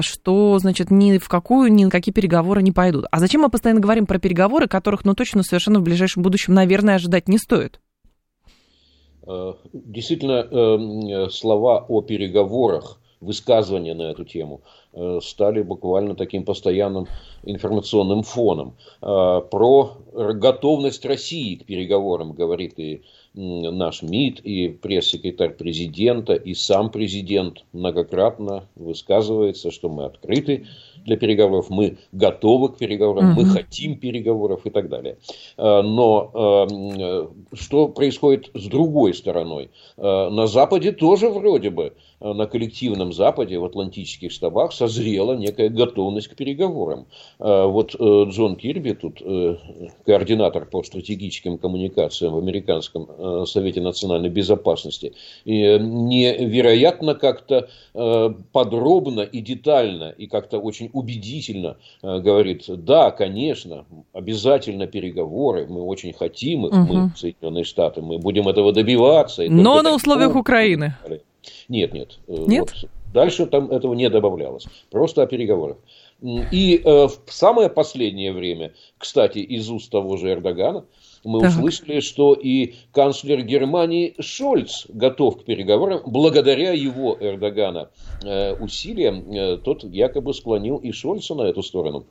[0.00, 3.06] что, значит, ни в какую, ни на какие переговоры не пойдут.
[3.10, 6.96] А зачем мы постоянно говорим про переговоры, которых, ну, точно совершенно в ближайшем будущем, наверное,
[6.96, 7.80] ожидать не стоит.
[9.26, 14.60] Э, действительно, э, слова о переговорах, высказывания на эту тему
[14.92, 17.06] э, стали буквально таким постоянным
[17.42, 18.76] информационным фоном.
[19.00, 27.64] Про готовность России к переговорам говорит и наш МИД, и пресс-секретарь президента, и сам президент
[27.72, 30.66] многократно высказывается, что мы открыты
[31.04, 33.42] для переговоров, мы готовы к переговорам, угу.
[33.42, 35.18] мы хотим переговоров и так далее.
[35.56, 39.70] Э, но э, что происходит с другой стороной?
[39.96, 46.28] Э, на Западе тоже вроде бы на коллективном Западе, в атлантических штабах, созрела некая готовность
[46.28, 47.06] к переговорам.
[47.38, 49.22] Вот Джон Кирби, тут
[50.06, 55.12] координатор по стратегическим коммуникациям в Американском Совете национальной безопасности,
[55.44, 57.68] невероятно как-то
[58.52, 66.12] подробно и детально, и как-то очень убедительно э, говорит, да, конечно, обязательно переговоры, мы очень
[66.12, 66.94] хотим их, угу.
[66.94, 69.42] мы, Соединенные Штаты, мы будем этого добиваться.
[69.48, 70.96] Но на условиях Украины.
[71.68, 72.18] Нет, нет.
[72.28, 72.72] Э, нет?
[72.72, 74.66] Вот, дальше там этого не добавлялось.
[74.90, 75.76] Просто о переговорах.
[76.22, 80.84] И э, в самое последнее время, кстати, из уст того же Эрдогана,
[81.24, 81.50] мы так.
[81.50, 86.02] услышали, что и канцлер Германии Шольц готов к переговорам.
[86.06, 87.90] Благодаря его, Эрдогана,
[88.22, 92.06] э, усилиям, э, тот якобы склонил и Шольца на эту сторону.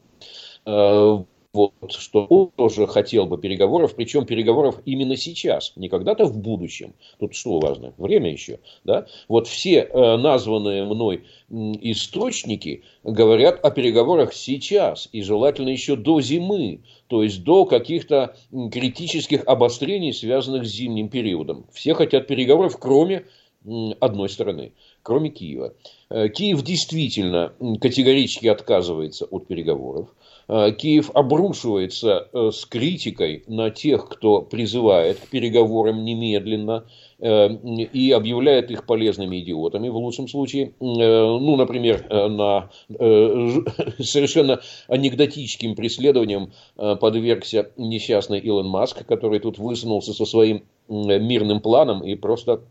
[1.54, 6.96] Вот, что он тоже хотел бы переговоров, причем переговоров именно сейчас, не когда-то в будущем.
[7.20, 7.94] Тут что важно?
[7.98, 8.60] Время еще.
[8.84, 9.06] Да?
[9.28, 16.82] Вот все э, названные мной источники говорят о переговорах сейчас, и желательно еще до зимы,
[17.06, 18.36] то есть до каких-то
[18.72, 21.68] критических обострений, связанных с зимним периодом.
[21.72, 23.26] Все хотят переговоров, кроме
[24.00, 25.74] одной стороны, кроме Киева.
[26.10, 30.10] Э, Киев действительно категорически отказывается от переговоров.
[30.48, 36.86] Э, Киев обрушивается э, с критикой на тех, кто призывает к переговорам немедленно
[37.20, 40.74] э, и объявляет их полезными идиотами в лучшем случае.
[40.80, 50.64] Ну, например, на совершенно анекдотическим преследованием подвергся несчастный Илон Маск, который тут высунулся со своим
[50.88, 52.62] мирным планом и просто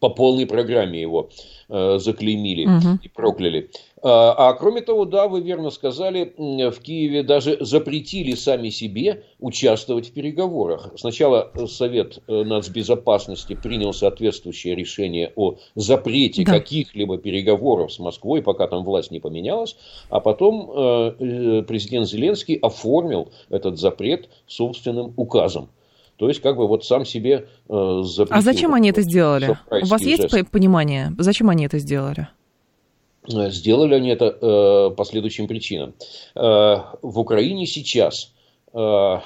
[0.00, 1.30] по полной программе его
[1.68, 2.98] э, заклеймили угу.
[3.02, 3.70] и прокляли.
[4.06, 10.10] А, а кроме того, да, вы верно сказали, в Киеве даже запретили сами себе участвовать
[10.10, 10.92] в переговорах.
[10.96, 16.52] Сначала Совет э, нацбезопасности принял соответствующее решение о запрете да.
[16.52, 19.74] каких-либо переговоров с Москвой, пока там власть не поменялась,
[20.10, 25.70] а потом э, э президент Зеленский оформил этот запрет собственным указом.
[26.18, 28.36] То есть, как бы вот сам себе э, запретил.
[28.36, 29.56] А зачем они это сделали?
[29.70, 30.50] У вас есть жест.
[30.50, 32.28] понимание, зачем они это сделали?
[33.26, 35.94] Сделали они это э, по следующим причинам.
[36.34, 38.34] Э, в Украине сейчас
[38.72, 39.18] э,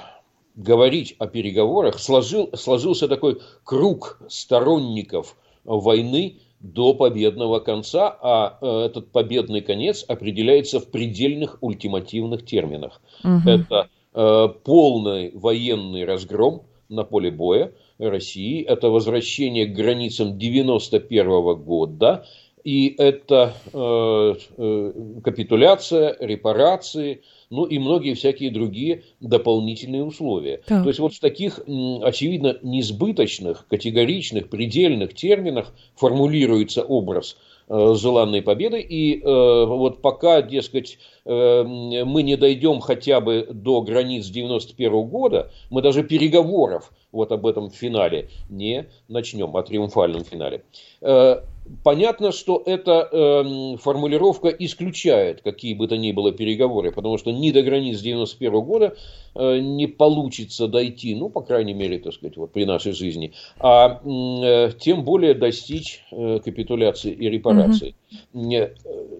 [0.55, 5.35] говорить о переговорах сложил, сложился такой круг сторонников
[5.65, 13.01] войны до победного конца, а э, этот победный конец определяется в предельных ультимативных терминах.
[13.23, 13.49] Угу.
[13.49, 22.25] Это э, полный военный разгром на поле боя, России, это возвращение к границам 91 года,
[22.63, 24.91] и это э, э,
[25.23, 30.61] капитуляция, репарации, ну и многие всякие другие дополнительные условия.
[30.65, 30.83] Так.
[30.83, 38.79] То есть вот в таких, очевидно, несбыточных, категоричных, предельных терминах формулируется образ э, желанной победы.
[38.81, 45.51] И э, вот пока, дескать, э, мы не дойдем хотя бы до границ 91 года,
[45.69, 50.63] мы даже переговоров вот об этом финале не начнем, о триумфальном финале.
[51.01, 51.41] Э,
[51.83, 57.51] понятно, что эта э, формулировка исключает какие бы то ни было переговоры, потому что ни
[57.51, 58.95] до границ 91 года
[59.35, 64.01] э, не получится дойти, ну, по крайней мере, так сказать, вот при нашей жизни, а
[64.03, 67.95] э, тем более достичь капитуляции и репарации.
[68.33, 68.69] Угу.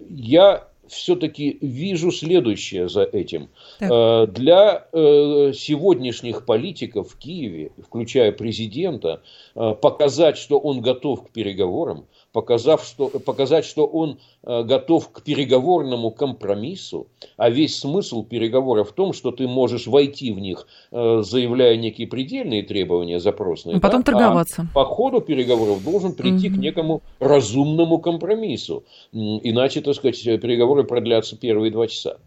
[0.09, 3.49] Я все-таки вижу следующее за этим.
[3.79, 3.91] Так.
[3.91, 9.21] Э, для э, сегодняшних политиков в Киеве, включая президента,
[9.53, 16.11] показать, что он готов к переговорам, показав, что, показать, что он э, готов к переговорному
[16.11, 21.75] компромиссу, а весь смысл переговоров в том, что ты можешь войти в них, э, заявляя
[21.77, 23.77] некие предельные требования запросные.
[23.77, 24.67] А потом да, торговаться.
[24.71, 26.57] А по ходу переговоров должен прийти угу.
[26.57, 28.83] к некому разумному компромиссу.
[29.11, 32.17] Иначе, так сказать, переговоры продлятся первые два часа.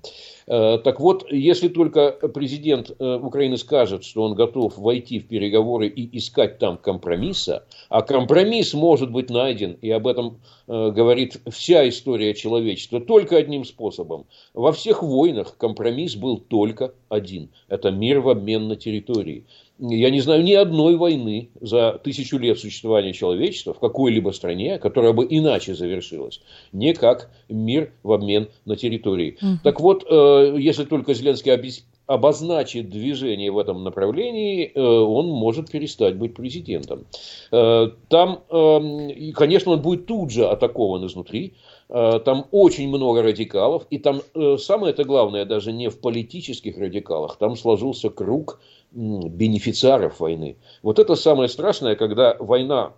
[0.46, 5.88] Э, так вот, если только президент э, Украины скажет, что он готов войти в переговоры
[5.88, 11.88] и искать там компромисса, а компромисс может быть найден, и об этом э, говорит вся
[11.88, 14.26] история человечества, только одним способом.
[14.54, 17.50] Во всех войнах компромисс был только один.
[17.68, 19.44] Это мир в обмен на территории
[19.90, 25.12] я не знаю ни одной войны за тысячу лет существования человечества в какой-либо стране, которая
[25.12, 26.40] бы иначе завершилась,
[26.72, 29.38] не как мир в обмен на территории.
[29.42, 29.58] Угу.
[29.64, 36.16] Так вот, э, если только Зеленский обозначит движение в этом направлении, э, он может перестать
[36.16, 37.06] быть президентом.
[37.50, 41.54] Э, там, эм, конечно, он будет тут же атакован изнутри,
[41.88, 44.22] там очень много радикалов, и там
[44.56, 48.60] самое это главное даже не в политических радикалах, там сложился круг
[48.92, 50.56] бенефициаров войны.
[50.82, 52.92] Вот это самое страшное, когда война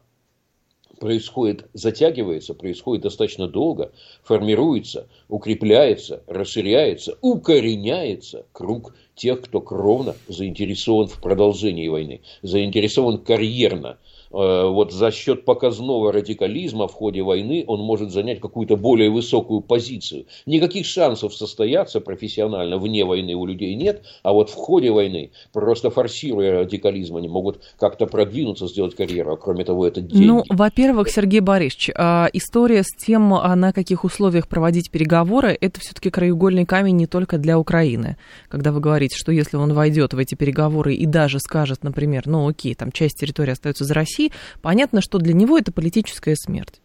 [0.99, 11.21] происходит, затягивается, происходит достаточно долго, формируется, укрепляется, расширяется, укореняется круг тех, кто кровно заинтересован в
[11.21, 13.99] продолжении войны, заинтересован карьерно–
[14.35, 20.27] вот за счет показного радикализма в ходе войны он может занять какую-то более высокую позицию.
[20.47, 25.91] Никаких шансов состояться профессионально вне войны у людей нет, а вот в ходе войны, просто
[25.91, 30.27] форсируя радикализм, они могут как-то продвинуться, сделать карьеру, а кроме того, это деньги.
[30.27, 35.81] Ну, во-первых, Сергей Борисович, а, история с тем, а, на каких условиях проводить переговоры, это
[35.81, 38.17] все-таки краеугольный камень не только для Украины.
[38.49, 42.49] Когда вы говорите, что если он войдет в эти переговоры и даже скажет, например, ну
[42.49, 44.24] окей, там часть территории остается за Россией,
[44.63, 46.81] понятно, что для него это политическая смерть.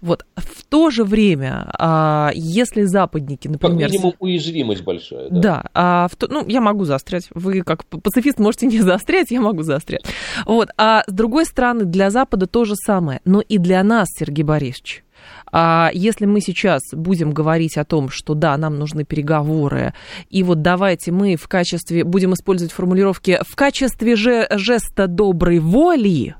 [0.00, 3.88] Вот в то же время, а, если западники, например...
[3.88, 5.30] Как минимум уязвимость большая.
[5.30, 7.28] Да, да а в то, ну, я могу заострять.
[7.34, 10.04] Вы как пацифист можете не заострять, я могу заострять.
[10.46, 10.68] Вот.
[10.76, 13.20] А с другой стороны, для Запада то же самое.
[13.24, 15.04] Но и для нас, Сергей Борисович,
[15.52, 19.94] а если мы сейчас будем говорить о том, что да, нам нужны переговоры,
[20.28, 26.34] и вот давайте мы в качестве, будем использовать формулировки в качестве же жеста доброй воли,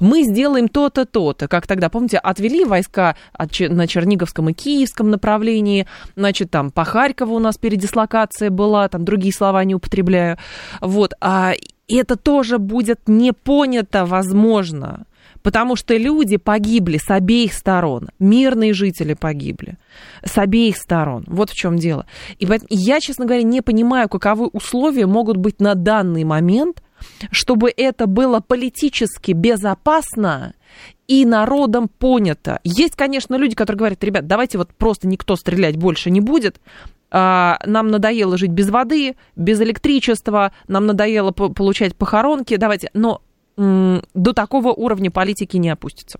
[0.00, 1.48] мы сделаем то-то, то-то.
[1.48, 7.36] Как тогда, помните, отвели войска от, на Черниговском и Киевском направлении, значит, там по Харькову
[7.36, 10.38] у нас передислокация была, там другие слова не употребляю.
[10.80, 11.52] Вот, а
[11.88, 15.06] это тоже будет не понято, возможно,
[15.42, 19.76] потому что люди погибли с обеих сторон, мирные жители погибли
[20.24, 21.24] с обеих сторон.
[21.26, 22.06] Вот в чем дело.
[22.38, 26.82] И я, честно говоря, не понимаю, каковы условия могут быть на данный момент–
[27.30, 30.54] чтобы это было политически безопасно
[31.08, 32.60] и народом понято.
[32.64, 36.60] Есть, конечно, люди, которые говорят, ребят, давайте вот просто никто стрелять больше не будет,
[37.10, 43.20] а, нам надоело жить без воды, без электричества, нам надоело получать похоронки, давайте, но
[43.56, 46.18] до такого уровня политики не опустится.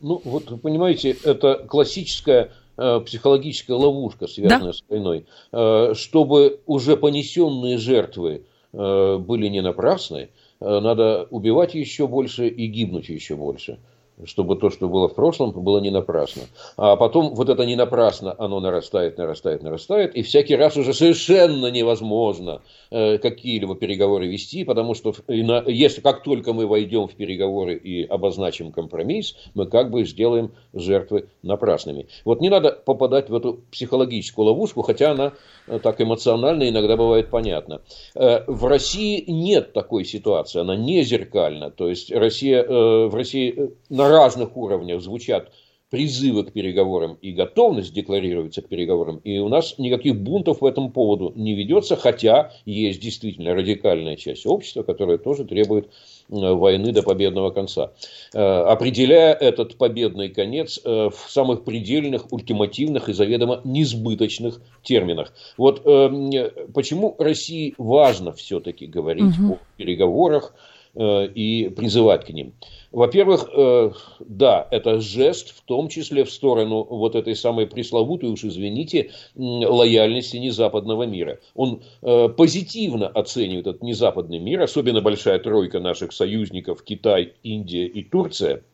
[0.00, 4.72] Ну, вот, вы понимаете, это классическая э, психологическая ловушка, связанная да?
[4.72, 5.26] с войной.
[5.52, 10.28] Э, чтобы уже понесенные жертвы были не напрасны,
[10.60, 13.78] э, надо убивать еще больше и гибнуть еще больше.
[14.24, 16.42] чтобы то, что было в прошлом, было не напрасно.
[16.76, 21.70] А потом вот это не напрасно, оно нарастает, нарастает, нарастает, и всякий раз уже совершенно
[21.70, 28.04] невозможно э, какие-либо переговоры вести, потому что если как только мы войдем в переговоры и
[28.04, 32.06] обозначим компромисс, мы как бы сделаем жертвы напрасными.
[32.24, 37.30] Вот не надо попадать в эту психологическую ловушку, хотя она э, так эмоционально иногда бывает
[37.30, 37.82] понятна.
[38.14, 41.70] Э, в России нет такой ситуации, она не зеркальна.
[41.70, 45.50] То есть Россия, в России на разных уровнях звучат
[45.90, 49.18] призывы к переговорам и готовность декларируется к переговорам.
[49.24, 54.46] И у нас никаких бунтов в этом поводу не ведется, хотя есть действительно радикальная часть
[54.46, 55.90] общества, которая тоже требует
[56.28, 57.92] войны до победного конца.
[58.32, 65.32] Э, определяя этот победный конец э, в самых предельных, ультимативных и заведомо несбыточных терминах.
[65.56, 69.54] Вот э, почему России важно все-таки говорить угу.
[69.54, 70.54] о переговорах
[70.96, 72.52] и призывать к ним.
[72.92, 78.44] Во-первых, э, да, это жест, в том числе в сторону вот этой самой пресловутой, уж
[78.44, 81.38] извините, лояльности незападного мира.
[81.54, 88.02] Он э, позитивно оценивает этот незападный мир, особенно большая тройка наших союзников Китай, Индия и
[88.02, 88.64] Турция–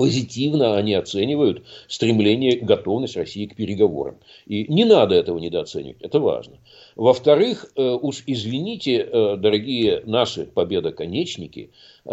[0.00, 4.16] позитивно они оценивают стремление, готовность России к переговорам.
[4.46, 6.54] И не надо этого недооценивать, это важно.
[6.96, 11.68] Во-вторых, э, уж извините, э, дорогие наши победоконечники,
[12.06, 12.10] э,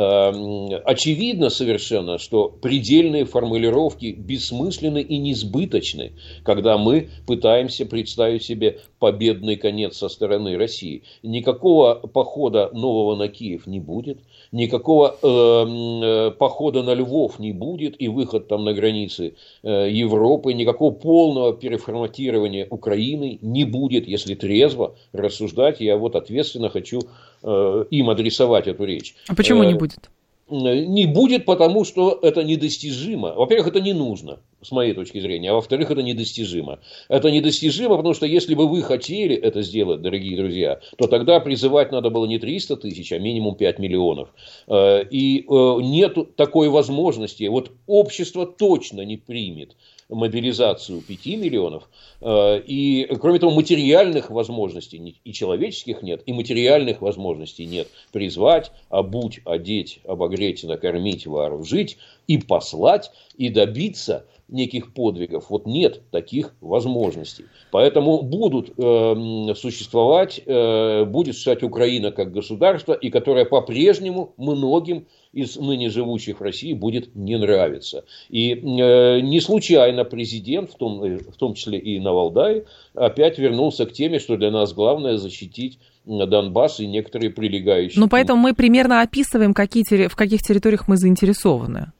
[0.84, 6.12] очевидно совершенно, что предельные формулировки бессмысленны и несбыточны,
[6.44, 11.04] когда мы пытаемся представить себе победный конец со стороны России.
[11.24, 14.20] Никакого похода нового на Киев не будет,
[14.52, 20.92] никакого э, похода на Львов не будет и выход там на границы э, Европы, никакого
[20.92, 25.82] полного переформатирования Украины не будет, если трезво рассуждать.
[25.82, 27.02] Я вот ответственно хочу
[27.44, 29.16] э, им адресовать эту речь.
[29.28, 30.10] А почему не будет?
[30.50, 33.34] не будет, потому что это недостижимо.
[33.34, 35.52] Во-первых, это не нужно, с моей точки зрения.
[35.52, 36.80] А во-вторых, это недостижимо.
[37.10, 41.92] Это недостижимо, потому что если бы вы хотели это сделать, дорогие друзья, то тогда призывать
[41.92, 44.30] надо было не 300 тысяч, а минимум 5 миллионов.
[44.68, 47.44] Э, и э, нет такой возможности.
[47.46, 49.76] Вот общество точно не примет
[50.10, 51.90] мобилизацию 5 миллионов.
[52.22, 57.88] Э, и, кроме того, материальных возможностей и человеческих нет, и материальных возможностей нет.
[58.12, 61.98] Призвать, обуть, одеть, обогреть, накормить, вооружить
[62.28, 65.50] и послать, и добиться неких подвигов.
[65.50, 67.46] Вот нет таких возможностей.
[67.72, 75.58] Поэтому будут э, существовать, э, будет существовать Украина как государство, и которая по-прежнему многим из
[75.58, 78.06] ныне живущих в России будет не нравиться.
[78.30, 83.38] И э, не случайно президент, в том, э, в том числе и на Валдае, опять
[83.38, 88.00] вернулся к теме, что для нас главное защитить Донбасс и некоторые прилегающие.
[88.00, 91.92] Ну, поэтому мы примерно описываем, какие, в каких территориях мы заинтересованы.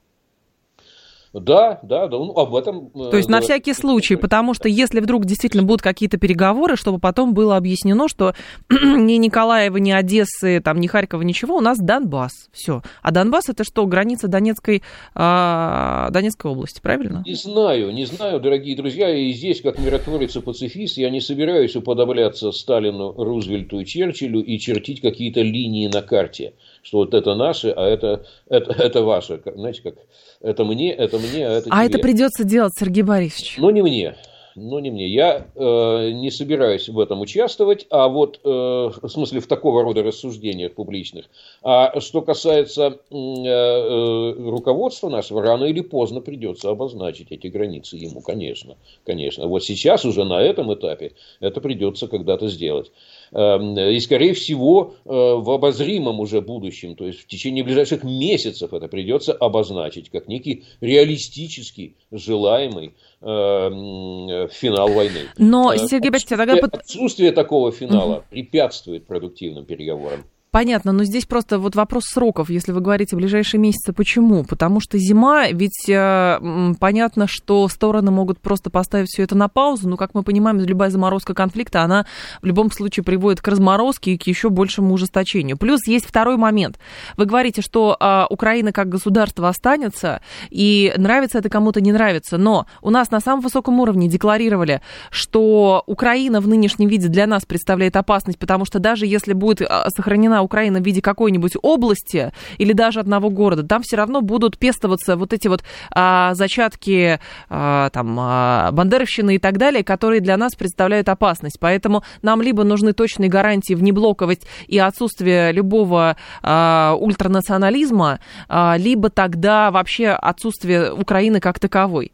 [1.32, 2.90] Да, да, да, ну, об этом...
[2.94, 6.98] Э, То есть на всякий случай, потому что если вдруг действительно будут какие-то переговоры, чтобы
[6.98, 8.34] потом было объяснено, что
[8.70, 12.82] ни Николаева, ни Одессы, там, ни Харькова, ничего, у нас Донбасс, все.
[13.02, 14.82] А Донбасс это что, граница Донецкой,
[15.14, 17.22] э, Донецкой области, правильно?
[17.26, 21.76] Не знаю, не знаю, дорогие друзья, и здесь, как миротворец и пацифист, я не собираюсь
[21.76, 26.54] уподобляться Сталину, Рузвельту и Черчиллю и чертить какие-то линии на карте
[26.88, 29.40] что вот это наше, а это, это, это ваше.
[29.44, 29.94] Знаете, как
[30.40, 31.94] это мне, это мне, а это А тебе.
[31.94, 33.56] это придется делать, Сергей Борисович.
[33.58, 34.16] Ну, не мне.
[34.60, 35.08] Ну, не мне.
[35.08, 40.02] Я э, не собираюсь в этом участвовать, а вот, э, в смысле, в такого рода
[40.02, 41.26] рассуждениях публичных.
[41.62, 48.20] А что касается э, э, руководства нашего, рано или поздно придется обозначить эти границы ему,
[48.20, 48.76] конечно.
[49.04, 49.46] Конечно.
[49.46, 52.90] Вот сейчас уже на этом этапе это придется когда-то сделать.
[53.32, 58.72] Эм, и, скорее всего, э, в обозримом уже будущем, то есть в течение ближайших месяцев
[58.72, 65.28] это придется обозначить как некий реалистический, желаемый эм, финал войны.
[65.36, 66.54] Но, э, Сергей Борисович, тогда...
[66.54, 68.24] Отсутствие такого финала угу.
[68.30, 70.24] препятствует продуктивным переговорам.
[70.50, 74.44] Понятно, но здесь просто вот вопрос сроков, если вы говорите ближайшие месяцы, почему?
[74.44, 79.90] Потому что зима, ведь э, понятно, что стороны могут просто поставить все это на паузу,
[79.90, 82.06] но, как мы понимаем, любая заморозка конфликта, она
[82.40, 85.58] в любом случае приводит к разморозке и к еще большему ужесточению.
[85.58, 86.78] Плюс есть второй момент.
[87.18, 92.66] Вы говорите, что э, Украина как государство останется, и нравится это кому-то, не нравится, но
[92.80, 94.80] у нас на самом высоком уровне декларировали,
[95.10, 99.90] что Украина в нынешнем виде для нас представляет опасность, потому что даже если будет а,
[99.90, 104.58] сохранена нужна Украина в виде какой-нибудь области или даже одного города, там все равно будут
[104.58, 107.18] пестоваться вот эти вот а, зачатки
[107.48, 111.58] а, там, а, бандеровщины и так далее, которые для нас представляют опасность.
[111.60, 119.10] Поэтому нам либо нужны точные гарантии в неблоковость и отсутствие любого а, ультранационализма, а, либо
[119.10, 122.12] тогда вообще отсутствие Украины как таковой.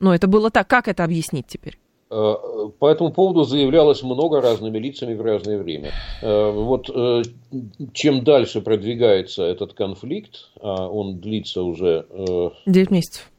[0.00, 0.66] Но это было так.
[0.66, 1.78] Как это объяснить теперь?
[2.10, 2.34] Э,
[2.78, 5.92] по этому поводу заявлялось много разными лицами в разное время.
[6.22, 7.22] Э, вот э,
[7.92, 12.06] чем дальше продвигается этот конфликт, а он длится уже...
[12.66, 13.30] 9 месяцев.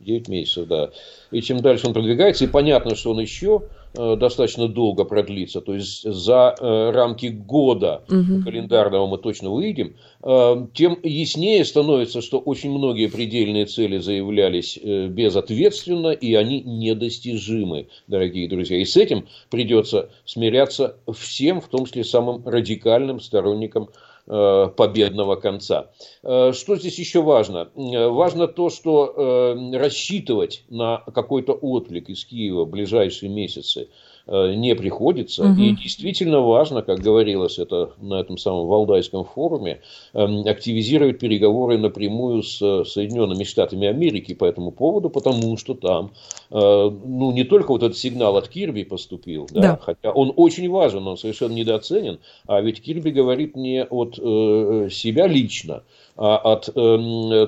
[0.00, 0.90] 9 месяцев, да.
[1.30, 3.64] И чем дальше он продвигается, и понятно, что он еще
[3.94, 8.42] достаточно долго продлится, то есть за э, рамки года угу.
[8.44, 16.08] календарного мы точно выйдем, э, тем яснее становится, что очень многие предельные цели заявлялись безответственно,
[16.08, 18.78] и они недостижимы, дорогие друзья.
[18.78, 23.88] И с этим придется смиряться всем, в том числе самым радикальным сторонникам
[24.26, 25.90] победного конца.
[26.22, 27.68] Что здесь еще важно?
[27.74, 35.44] Важно то, что рассчитывать на какой-то отклик из Киева в ближайшие месяцы Э, не приходится.
[35.44, 35.60] Угу.
[35.60, 39.80] И действительно важно, как говорилось это на этом самом Валдайском форуме,
[40.14, 46.12] эм, активизировать переговоры напрямую с Соединенными Штатами Америки по этому поводу, потому что там
[46.50, 49.78] э, ну, не только вот этот сигнал от Кирби поступил, да, да.
[49.80, 55.26] хотя он очень важен, он совершенно недооценен, а ведь Кирби говорит не от э, себя
[55.26, 55.82] лично,
[56.16, 56.64] а от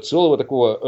[0.05, 0.79] целого такого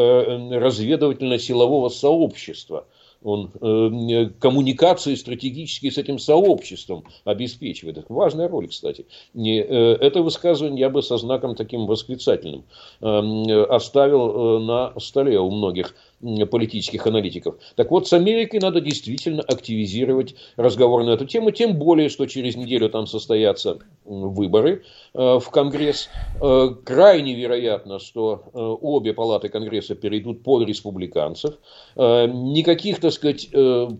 [0.50, 2.84] разведывательно-силового сообщества–
[3.22, 7.98] он э, коммуникации стратегические с этим сообществом обеспечивает.
[7.98, 9.06] Это важная роль, кстати.
[9.34, 9.64] И, э,
[10.00, 12.64] это высказывание я бы со знаком таким восклицательным
[13.00, 17.56] э, оставил э, на столе у многих политических аналитиков.
[17.76, 22.56] Так вот, с Америкой надо действительно активизировать разговор на эту тему, тем более, что через
[22.56, 24.82] неделю там состоятся выборы
[25.14, 26.08] э, в Конгресс.
[26.42, 31.54] Э, крайне вероятно, что э, обе палаты Конгресса перейдут под республиканцев.
[31.96, 33.50] Никаких, так сказать,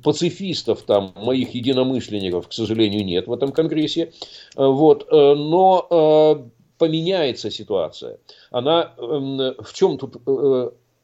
[0.03, 4.13] пацифистов там, моих единомышленников, к сожалению, нет в этом Конгрессе.
[4.57, 5.07] Вот.
[5.11, 8.19] Но поменяется ситуация.
[8.51, 10.17] Она эм, в чем тут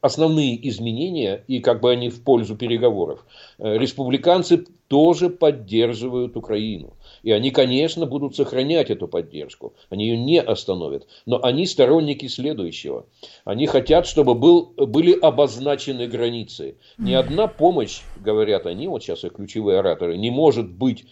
[0.01, 3.25] основные изменения, и как бы они в пользу переговоров.
[3.57, 6.93] Э, республиканцы тоже поддерживают Украину.
[7.23, 9.73] И они, конечно, будут сохранять эту поддержку.
[9.89, 11.07] Они ее не остановят.
[11.25, 13.07] Но они сторонники следующего.
[13.45, 16.77] Они хотят, чтобы был, были обозначены границы.
[16.97, 21.05] Ни одна помощь, говорят они, вот сейчас их ключевые ораторы, не может быть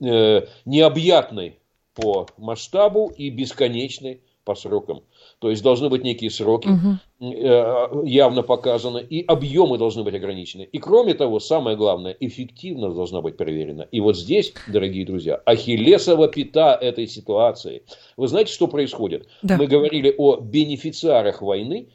[0.00, 1.58] э, необъятной
[1.94, 5.02] по масштабу и бесконечной по срокам.
[5.44, 8.06] То есть должны быть некие сроки, угу.
[8.06, 10.62] явно показаны, и объемы должны быть ограничены.
[10.62, 13.82] И кроме того, самое главное, эффективность должна быть проверена.
[13.92, 17.82] И вот здесь, дорогие друзья, ахиллесова пята этой ситуации.
[18.16, 19.28] Вы знаете, что происходит?
[19.42, 19.58] Да.
[19.58, 21.88] Мы говорили о бенефициарах войны,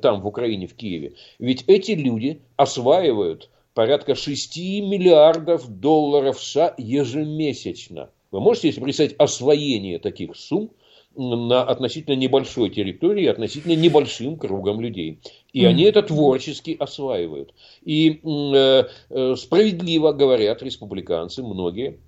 [0.00, 1.14] там, в Украине, в Киеве.
[1.40, 8.10] Ведь эти люди осваивают порядка 6 миллиардов долларов США ежемесячно.
[8.30, 10.70] Вы можете себе представить освоение таких сумм?
[11.16, 15.20] На относительно небольшой территории, относительно небольшим кругом людей.
[15.52, 15.66] И mm-hmm.
[15.66, 17.54] они это творчески осваивают.
[17.84, 21.98] И э, э, справедливо говорят республиканцы, многие,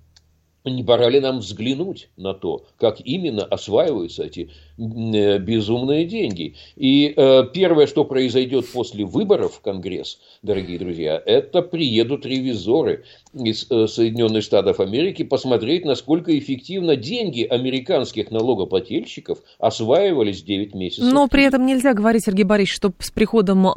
[0.65, 6.55] не пора ли нам взглянуть на то, как именно осваиваются эти безумные деньги.
[6.75, 13.03] И э, первое, что произойдет после выборов в Конгресс, дорогие друзья, это приедут ревизоры
[13.33, 21.11] из э, Соединенных Штатов Америки посмотреть, насколько эффективно деньги американских налогоплательщиков осваивались 9 месяцев.
[21.11, 23.71] Но при этом нельзя говорить, Сергей Борисович, что с приходом э,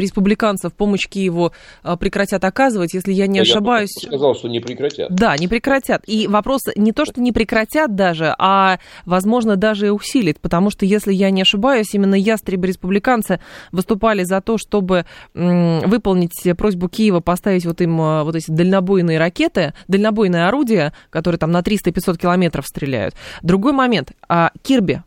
[0.00, 1.52] республиканцев помощь Киеву
[1.84, 3.90] э, прекратят оказывать, если я не ошибаюсь.
[4.02, 5.14] Я сказал, что не прекратят.
[5.14, 6.02] Да, не прекратят.
[6.06, 10.86] И вопрос не то, что не прекратят даже, а, возможно, даже и усилит, потому что,
[10.86, 13.40] если я не ошибаюсь, именно ястребы-республиканцы
[13.72, 19.74] выступали за то, чтобы выполнить просьбу Киева поставить вот им э, вот эти дальнобойные ракеты,
[19.88, 23.16] дальнобойные орудия, которые там на 300-500 километров стреляют.
[23.42, 24.12] Другой момент.
[24.28, 25.02] А, Кирби,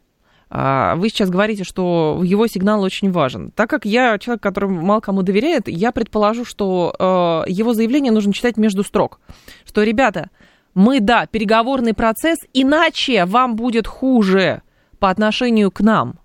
[0.49, 3.51] а, вы сейчас говорите, что его сигнал очень важен.
[3.51, 8.33] Так как я человек, который мало кому доверяет, я предположу, что э, его заявление нужно
[8.33, 9.21] читать между строк.
[9.65, 10.31] Что, ребята,
[10.73, 14.63] мы, да, переговорный процесс, иначе вам будет хуже
[14.99, 16.19] по отношению к нам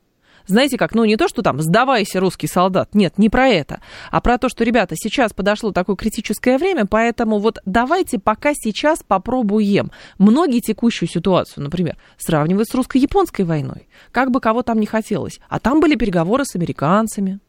[0.46, 4.20] знаете как, ну не то, что там сдавайся, русский солдат, нет, не про это, а
[4.20, 9.90] про то, что, ребята, сейчас подошло такое критическое время, поэтому вот давайте пока сейчас попробуем.
[10.18, 15.58] Многие текущую ситуацию, например, сравнивают с русско-японской войной, как бы кого там не хотелось, а
[15.58, 17.40] там были переговоры с американцами,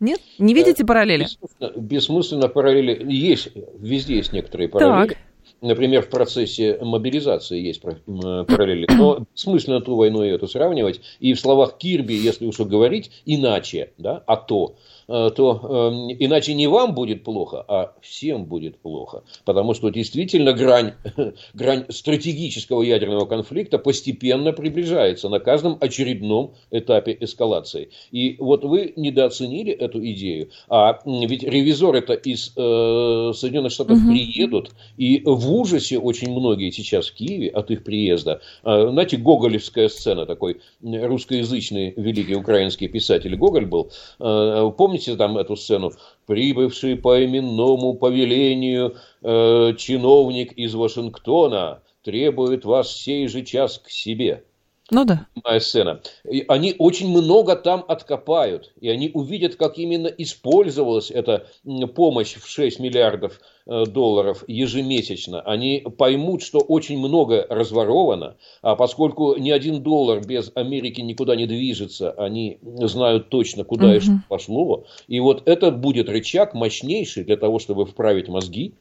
[0.00, 0.20] нет?
[0.38, 1.24] Не видите параллели?
[1.24, 3.04] Бессмысленно, бессмысленно параллели.
[3.12, 5.08] Есть, везде есть некоторые параллели.
[5.08, 5.18] Так.
[5.60, 8.86] Например, в процессе мобилизации есть параллели.
[8.90, 11.00] Но смысленно ту войну и эту сравнивать.
[11.20, 14.76] И в словах Кирби, если уж говорить иначе, да, а то,
[15.10, 19.24] то эм, иначе не вам будет плохо, а всем будет плохо.
[19.44, 20.92] Потому что действительно грань,
[21.54, 27.90] грань стратегического ядерного конфликта постепенно приближается на каждом очередном этапе эскалации.
[28.12, 30.50] И вот вы недооценили эту идею.
[30.68, 34.12] А ведь ревизоры-то из э, Соединенных Штатов угу.
[34.12, 38.40] приедут, и в ужасе очень многие сейчас в Киеве от их приезда.
[38.62, 43.90] Э, знаете, гоголевская сцена, такой русскоязычный великий украинский писатель Гоголь был.
[44.20, 45.92] Э, помните, помните там эту сцену?
[46.26, 54.44] Прибывший по именному повелению э, чиновник из Вашингтона требует вас сей же час к себе.
[54.90, 55.26] Ну да.
[55.44, 56.00] Моя сцена.
[56.28, 61.46] И они очень много там откопают, и они увидят, как именно использовалась эта
[61.94, 65.40] помощь в 6 миллиардов э, долларов ежемесячно.
[65.42, 71.46] Они поймут, что очень много разворовано, а поскольку ни один доллар без Америки никуда не
[71.46, 73.94] движется, они знают точно, куда угу.
[73.94, 74.84] и что пошло.
[75.06, 78.74] И вот это будет рычаг мощнейший для того, чтобы вправить мозги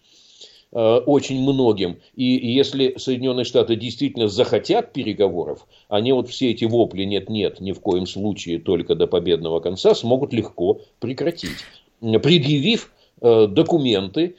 [0.71, 1.97] очень многим.
[2.15, 7.79] И если Соединенные Штаты действительно захотят переговоров, они вот все эти вопли «нет-нет, ни в
[7.79, 11.65] коем случае, только до победного конца» смогут легко прекратить,
[12.01, 12.91] предъявив
[13.21, 14.35] э, документы,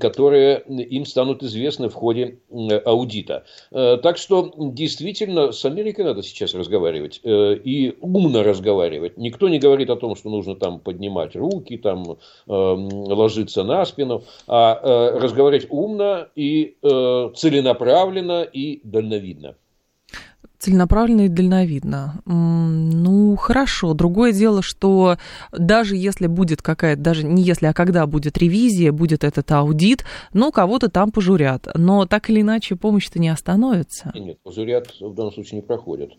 [0.00, 2.38] которые им станут известны в ходе
[2.84, 3.44] аудита.
[3.70, 9.16] Э, так что действительно с Америкой надо сейчас разговаривать э, и умно разговаривать.
[9.16, 12.16] Никто не говорит о том, что нужно там поднимать руки, там э,
[12.46, 19.56] ложиться на спину, а разговаривать умно и целенаправленно и дальновидно
[20.62, 22.22] целенаправленно и дальновидно.
[22.24, 23.94] Ну, хорошо.
[23.94, 25.16] Другое дело, что
[25.50, 30.52] даже если будет какая-то, даже не если, а когда будет ревизия, будет этот аудит, ну,
[30.52, 31.66] кого-то там пожурят.
[31.74, 34.12] Но так или иначе помощь-то не остановится.
[34.14, 36.10] Нет, пожурят в данном случае не проходят.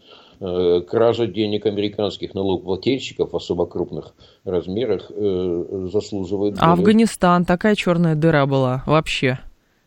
[0.42, 4.14] Э, кража денег американских налогоплательщиков в особо крупных
[4.44, 6.58] размерах э, заслуживает...
[6.60, 9.40] А Афганистан, такая черная дыра была вообще,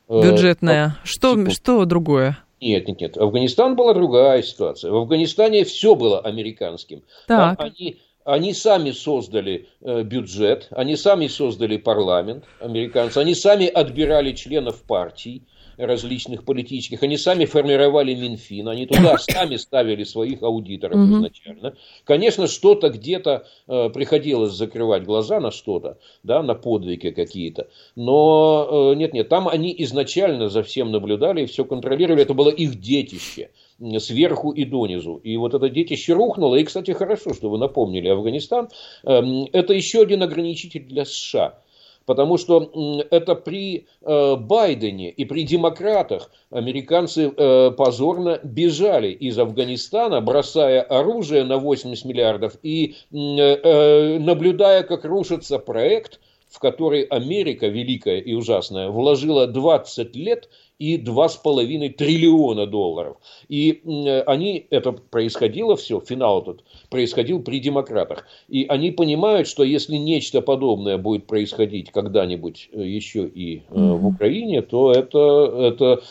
[0.09, 0.97] э, бюджетная.
[1.05, 2.39] Что, что другое?
[2.61, 3.17] Нет, нет, нет.
[3.19, 4.91] Афганистан была другая ситуация.
[4.91, 7.03] В Афганистане все было американским.
[7.27, 7.61] Так.
[7.61, 14.83] они, они сами создали э, бюджет, они сами создали парламент, американцы, они сами отбирали членов
[14.83, 15.43] партий
[15.77, 17.03] различных политических.
[17.03, 21.17] Они сами формировали Минфин, они туда сами ставили своих аудиторов угу.
[21.17, 21.75] изначально.
[22.05, 27.69] Конечно, что-то где-то э, приходилось закрывать глаза на что-то, да, на подвиги какие-то.
[27.95, 32.23] Но э, нет-нет, там они изначально за всем наблюдали и все контролировали.
[32.23, 33.51] Это было их детище
[33.99, 35.17] сверху и донизу.
[35.17, 36.57] И вот это детище рухнуло.
[36.57, 38.69] И, кстати, хорошо, что вы напомнили Афганистан.
[39.05, 41.59] Эм, это еще один ограничитель для США.
[42.07, 50.21] Потому что это при э, Байдене и при демократах американцы э, позорно бежали из Афганистана,
[50.21, 58.21] бросая оружие на 80 миллиардов и э, наблюдая, как рушится проект, в который Америка, великая
[58.21, 60.49] и ужасная, вложила 20 лет–
[60.79, 63.17] и 2,5 триллиона долларов.
[63.49, 63.83] И
[64.27, 68.27] они, это происходило все, финал этот происходил при демократах.
[68.49, 73.97] И они понимают, что если нечто подобное будет происходить когда-нибудь э, еще и mm-hmm.
[73.97, 75.19] в Украине, то это,
[75.59, 76.03] это,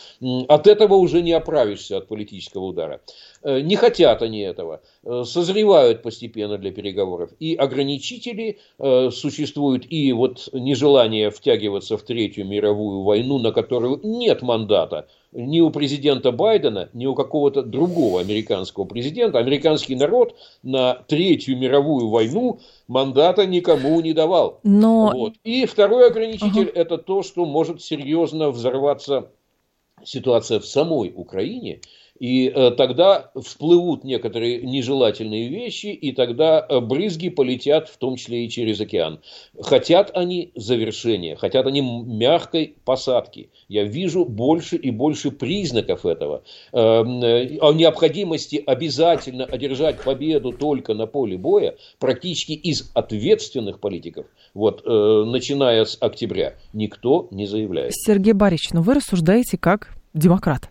[0.48, 3.00] от этого уже не оправишься от политического удара.
[3.42, 7.30] Э, не хотят они этого, э, созревают постепенно для переговоров.
[7.38, 14.42] И ограничители э, существуют, и вот нежелание втягиваться в Третью мировую войну, на которую нет
[14.42, 19.38] мандата ни у президента Байдена, ни у какого-то другого американского президента.
[19.38, 24.60] Американский народ на Третью мировую войну мандата никому не давал.
[24.62, 25.12] Но...
[25.14, 25.34] Вот.
[25.44, 26.74] И второй ограничитель uh-huh.
[26.74, 29.30] это то, что может серьезно взорваться
[30.04, 31.80] ситуация в самой Украине–
[32.18, 38.44] и э, тогда всплывут некоторые нежелательные вещи, и тогда э, брызги полетят в том числе
[38.44, 39.20] и через океан.
[39.60, 43.50] Хотят они завершения, хотят они мягкой посадки.
[43.68, 46.42] Я вижу больше и больше признаков этого.
[46.72, 54.84] Э, о необходимости обязательно одержать победу только на поле боя практически из ответственных политиков, вот,
[54.84, 57.92] начиная с октября, никто не заявляет.
[57.94, 60.70] Сергей Борисович, ну вы рассуждаете как демократ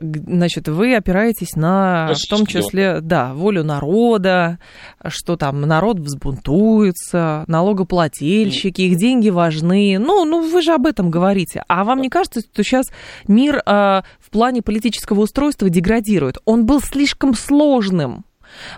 [0.00, 4.58] значит, вы опираетесь на, в том числе, да, волю народа,
[5.06, 9.98] что там народ взбунтуется, налогоплательщики, их деньги важны.
[9.98, 11.64] Ну, ну, вы же об этом говорите.
[11.68, 12.86] А вам не кажется, что сейчас
[13.26, 16.38] мир э, в плане политического устройства деградирует?
[16.44, 18.24] Он был слишком сложным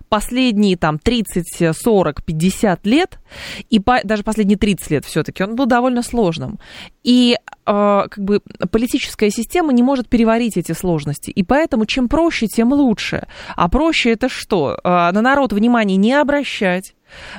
[0.09, 3.19] последние там 30, 40, 50 лет,
[3.69, 6.59] и по, даже последние 30 лет все-таки он был довольно сложным.
[7.03, 8.41] И как бы
[8.73, 11.31] политическая система не может переварить эти сложности.
[11.31, 13.29] И поэтому чем проще, тем лучше.
[13.55, 14.79] А проще это что?
[14.83, 16.95] На народ внимания не обращать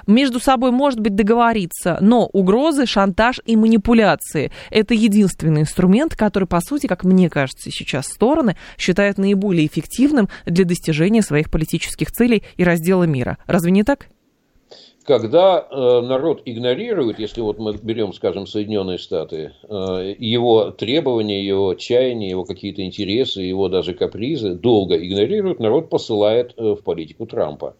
[0.07, 6.61] между собой, может быть, договориться, но угрозы, шантаж и манипуляции– это единственный инструмент, который, по
[6.61, 12.63] сути, как мне кажется, сейчас стороны считают наиболее эффективным для достижения своих политических целей и
[12.63, 13.37] раздела мира.
[13.47, 14.07] Разве не так?
[15.03, 21.73] когда э, народ игнорирует, если вот мы берем, скажем, Соединенные Штаты, э, его требования, его
[21.73, 27.75] чаяния, его какие-то интересы, его даже капризы долго игнорирует, народ посылает э, в политику Трампа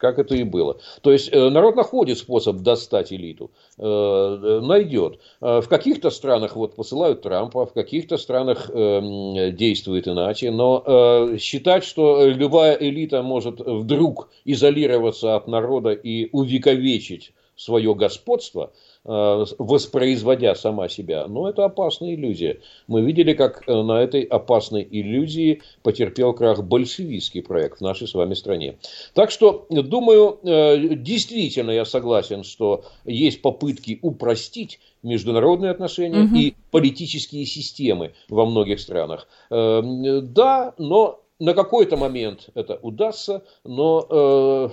[0.00, 0.78] как это и было.
[1.02, 5.20] То есть э, народ находит способ достать элиту, э, найдет.
[5.40, 12.24] Э, в каких-то странах вот посылают Трампа, в каких-то странах действует иначе, но считать, что
[12.26, 18.72] любая элита может вдруг изолироваться от народа и увековечить свое господство–
[19.04, 21.26] воспроизводя сама себя.
[21.26, 22.60] Но это опасная иллюзия.
[22.86, 28.14] Мы видели, как э, на этой опасной иллюзии потерпел крах большевистский проект в нашей с
[28.14, 28.76] вами стране.
[29.14, 36.36] Так что, думаю, э, действительно я согласен, что есть попытки упростить международные отношения угу.
[36.36, 39.26] и политические системы во многих странах.
[39.48, 44.70] Да, но на какой-то момент это удастся, но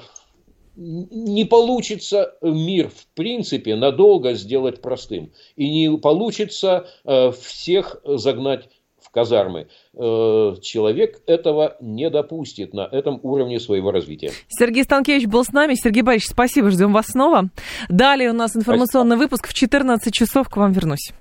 [0.78, 5.32] не получится мир в принципе надолго сделать простым.
[5.56, 8.70] И не получится э, всех загнать
[9.02, 9.68] в казармы.
[9.94, 14.32] Э, человек этого не допустит на этом уровне своего развития.
[14.48, 15.74] Сергей Станкевич был с нами.
[15.76, 17.50] Сергей Борисович, спасибо, ждем вас снова.
[17.90, 19.24] Далее у нас информационный спасибо.
[19.24, 20.48] выпуск в 14 часов.
[20.50, 21.12] К вам вернусь.